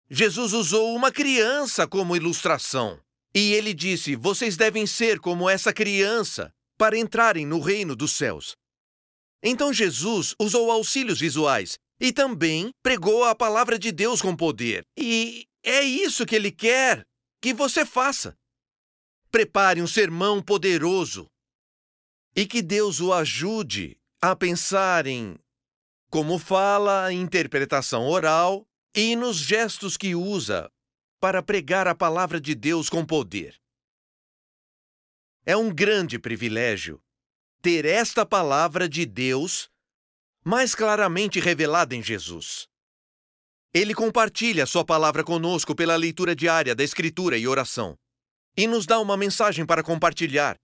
Jesus 0.10 0.54
usou 0.54 0.96
uma 0.96 1.12
criança 1.12 1.88
como 1.88 2.16
ilustração. 2.16 3.00
E 3.34 3.54
ele 3.54 3.74
disse: 3.74 4.16
Vocês 4.16 4.58
devem 4.58 4.86
ser 4.86 5.20
como 5.20 5.50
essa 5.50 5.74
criança 5.74 6.54
para 6.78 6.98
entrarem 6.98 7.46
no 7.46 7.60
reino 7.60 7.96
dos 7.96 8.12
céus. 8.12 8.56
Então 9.42 9.72
Jesus 9.72 10.36
usou 10.40 10.72
auxílios 10.72 11.20
visuais 11.20 11.78
e 12.00 12.12
também 12.12 12.72
pregou 12.84 13.24
a 13.24 13.36
palavra 13.36 13.78
de 13.80 13.92
Deus 13.92 14.22
com 14.22 14.36
poder. 14.36 14.84
E 14.98 15.48
é 15.64 15.82
isso 15.82 16.26
que 16.26 16.36
ele 16.36 16.52
quer 16.52 17.06
que 17.42 17.54
você 17.54 17.86
faça. 17.86 18.36
Prepare 19.36 19.82
um 19.82 19.88
sermão 19.88 20.42
poderoso 20.42 21.30
e 22.34 22.48
que 22.48 22.62
Deus 22.62 23.02
o 23.02 23.12
ajude 23.12 24.00
a 24.22 24.34
pensar 24.34 25.06
em 25.06 25.38
como 26.10 26.40
fala, 26.40 27.12
interpretação 27.12 28.08
oral 28.08 28.66
e 28.96 29.14
nos 29.14 29.36
gestos 29.36 29.98
que 29.98 30.16
usa 30.16 30.72
para 31.20 31.44
pregar 31.44 31.86
a 31.86 31.94
palavra 31.94 32.40
de 32.40 32.56
Deus 32.56 32.90
com 32.90 33.06
poder. 33.06 33.60
É 35.46 35.58
um 35.58 35.70
grande 35.70 36.18
privilégio 36.18 37.04
ter 37.62 37.84
esta 37.84 38.26
palavra 38.26 38.88
de 38.88 39.06
Deus 39.06 39.70
mais 40.46 40.74
claramente 40.74 41.42
revelada 41.42 41.94
em 41.94 42.02
Jesus. 42.02 42.70
Ele 43.74 43.94
compartilha 43.94 44.66
sua 44.66 44.86
palavra 44.86 45.26
conosco 45.26 45.76
pela 45.76 45.98
leitura 45.98 46.34
diária 46.34 46.74
da 46.74 46.86
Escritura 46.86 47.38
e 47.38 47.46
oração, 47.46 48.00
e 48.58 48.68
nos 48.68 48.86
dá 48.86 49.00
uma 49.00 49.18
mensagem 49.18 49.66
para 49.66 49.84
compartilhar. 49.84 50.56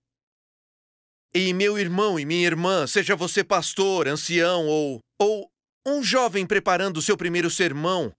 E 1.34 1.54
meu 1.54 1.78
irmão 1.78 2.20
e 2.20 2.26
minha 2.26 2.46
irmã, 2.46 2.86
seja 2.86 3.16
você 3.16 3.44
pastor, 3.44 4.08
ancião 4.08 4.68
ou, 4.68 5.00
ou 5.20 5.50
um 5.86 6.04
jovem 6.04 6.46
preparando 6.46 7.02
seu 7.02 7.16
primeiro 7.16 7.50
sermão, 7.50 8.12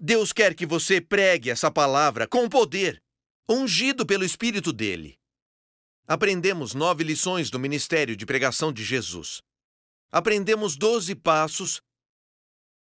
Deus 0.00 0.32
quer 0.32 0.54
que 0.54 0.64
você 0.64 1.00
pregue 1.00 1.50
essa 1.50 1.70
palavra 1.70 2.26
com 2.26 2.48
poder, 2.48 2.98
ungido 3.48 4.06
pelo 4.06 4.24
Espírito 4.24 4.72
dele. 4.72 5.14
Aprendemos 6.06 6.74
nove 6.74 7.04
lições 7.04 7.50
do 7.50 7.58
ministério 7.58 8.16
de 8.16 8.24
pregação 8.24 8.72
de 8.72 8.82
Jesus. 8.82 9.40
Aprendemos 10.10 10.76
doze 10.76 11.14
passos 11.14 11.80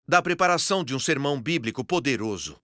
da 0.08 0.22
preparação 0.22 0.84
de 0.84 0.96
um 0.96 1.00
sermão 1.00 1.42
bíblico 1.42 1.84
poderoso. 1.84 2.58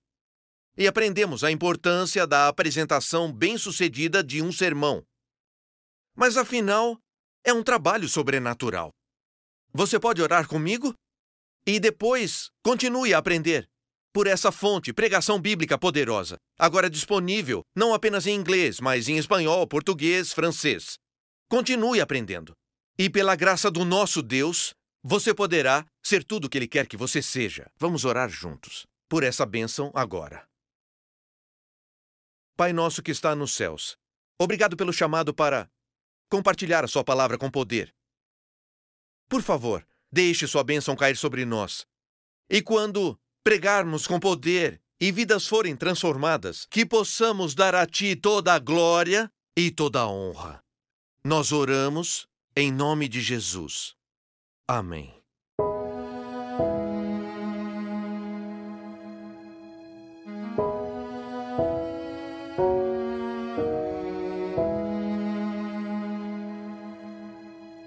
E 0.78 0.88
aprendemos 0.88 1.44
a 1.44 1.52
importância 1.52 2.26
da 2.26 2.48
apresentação 2.48 3.32
bem-sucedida 3.32 4.24
de 4.24 4.42
um 4.42 4.52
sermão. 4.52 5.04
Mas 6.16 6.38
afinal, 6.38 6.98
é 7.44 7.54
um 7.54 7.64
trabalho 7.64 8.08
sobrenatural. 8.10 8.90
Você 9.72 10.00
pode 10.00 10.22
orar 10.22 10.48
comigo? 10.48 10.94
E 11.66 11.80
depois, 11.80 12.50
continue 12.64 13.14
a 13.14 13.20
aprender 13.20 13.68
por 14.14 14.28
essa 14.28 14.52
fonte, 14.52 14.94
pregação 14.94 15.42
bíblica 15.42 15.76
poderosa, 15.76 16.38
agora 16.58 16.88
disponível 16.88 17.64
não 17.76 17.96
apenas 17.96 18.28
em 18.28 18.36
inglês, 18.36 18.80
mas 18.80 19.10
em 19.10 19.18
espanhol, 19.18 19.66
português, 19.68 20.32
francês. 20.32 21.00
Continue 21.50 22.00
aprendendo. 22.00 22.54
E 22.98 23.10
pela 23.10 23.36
graça 23.36 23.72
do 23.72 23.84
nosso 23.84 24.22
Deus, 24.22 24.72
você 25.04 25.34
poderá 25.34 25.84
ser 26.06 26.24
tudo 26.24 26.46
o 26.46 26.50
que 26.50 26.60
Ele 26.60 26.68
quer 26.68 26.86
que 26.88 26.96
você 26.96 27.24
seja. 27.24 27.66
Vamos 27.80 28.06
orar 28.06 28.30
juntos 28.30 28.86
por 29.10 29.24
essa 29.24 29.46
bênção 29.46 29.92
agora. 29.96 30.46
Pai 32.56 32.72
nosso 32.72 33.02
que 33.02 33.12
está 33.12 33.36
nos 33.36 33.54
céus, 33.54 33.98
obrigado 34.40 34.78
pelo 34.78 34.94
chamado 34.94 35.34
para 35.34 35.70
compartilhar 36.30 36.84
a 36.84 36.88
Sua 36.88 37.04
palavra 37.04 37.38
com 37.38 37.50
poder. 37.50 37.94
Por 39.28 39.42
favor, 39.42 39.86
deixe 40.12 40.48
Sua 40.48 40.64
bênção 40.64 40.96
cair 40.96 41.18
sobre 41.18 41.46
nós. 41.46 41.88
E 42.50 42.62
quando 42.62 43.20
pregarmos 43.44 44.06
com 44.06 44.20
poder 44.20 44.80
e 45.02 45.12
vidas 45.12 45.48
forem 45.48 45.76
transformadas, 45.76 46.66
que 46.70 46.86
possamos 46.86 47.56
dar 47.56 47.74
a 47.74 47.86
Ti 47.86 48.16
toda 48.16 48.54
a 48.54 48.60
glória 48.60 49.32
e 49.58 49.72
toda 49.72 50.02
a 50.02 50.08
honra. 50.08 50.64
Nós 51.24 51.52
oramos 51.52 52.28
em 52.56 52.72
nome 52.72 53.08
de 53.08 53.20
Jesus. 53.20 53.96
Amém. 54.68 55.23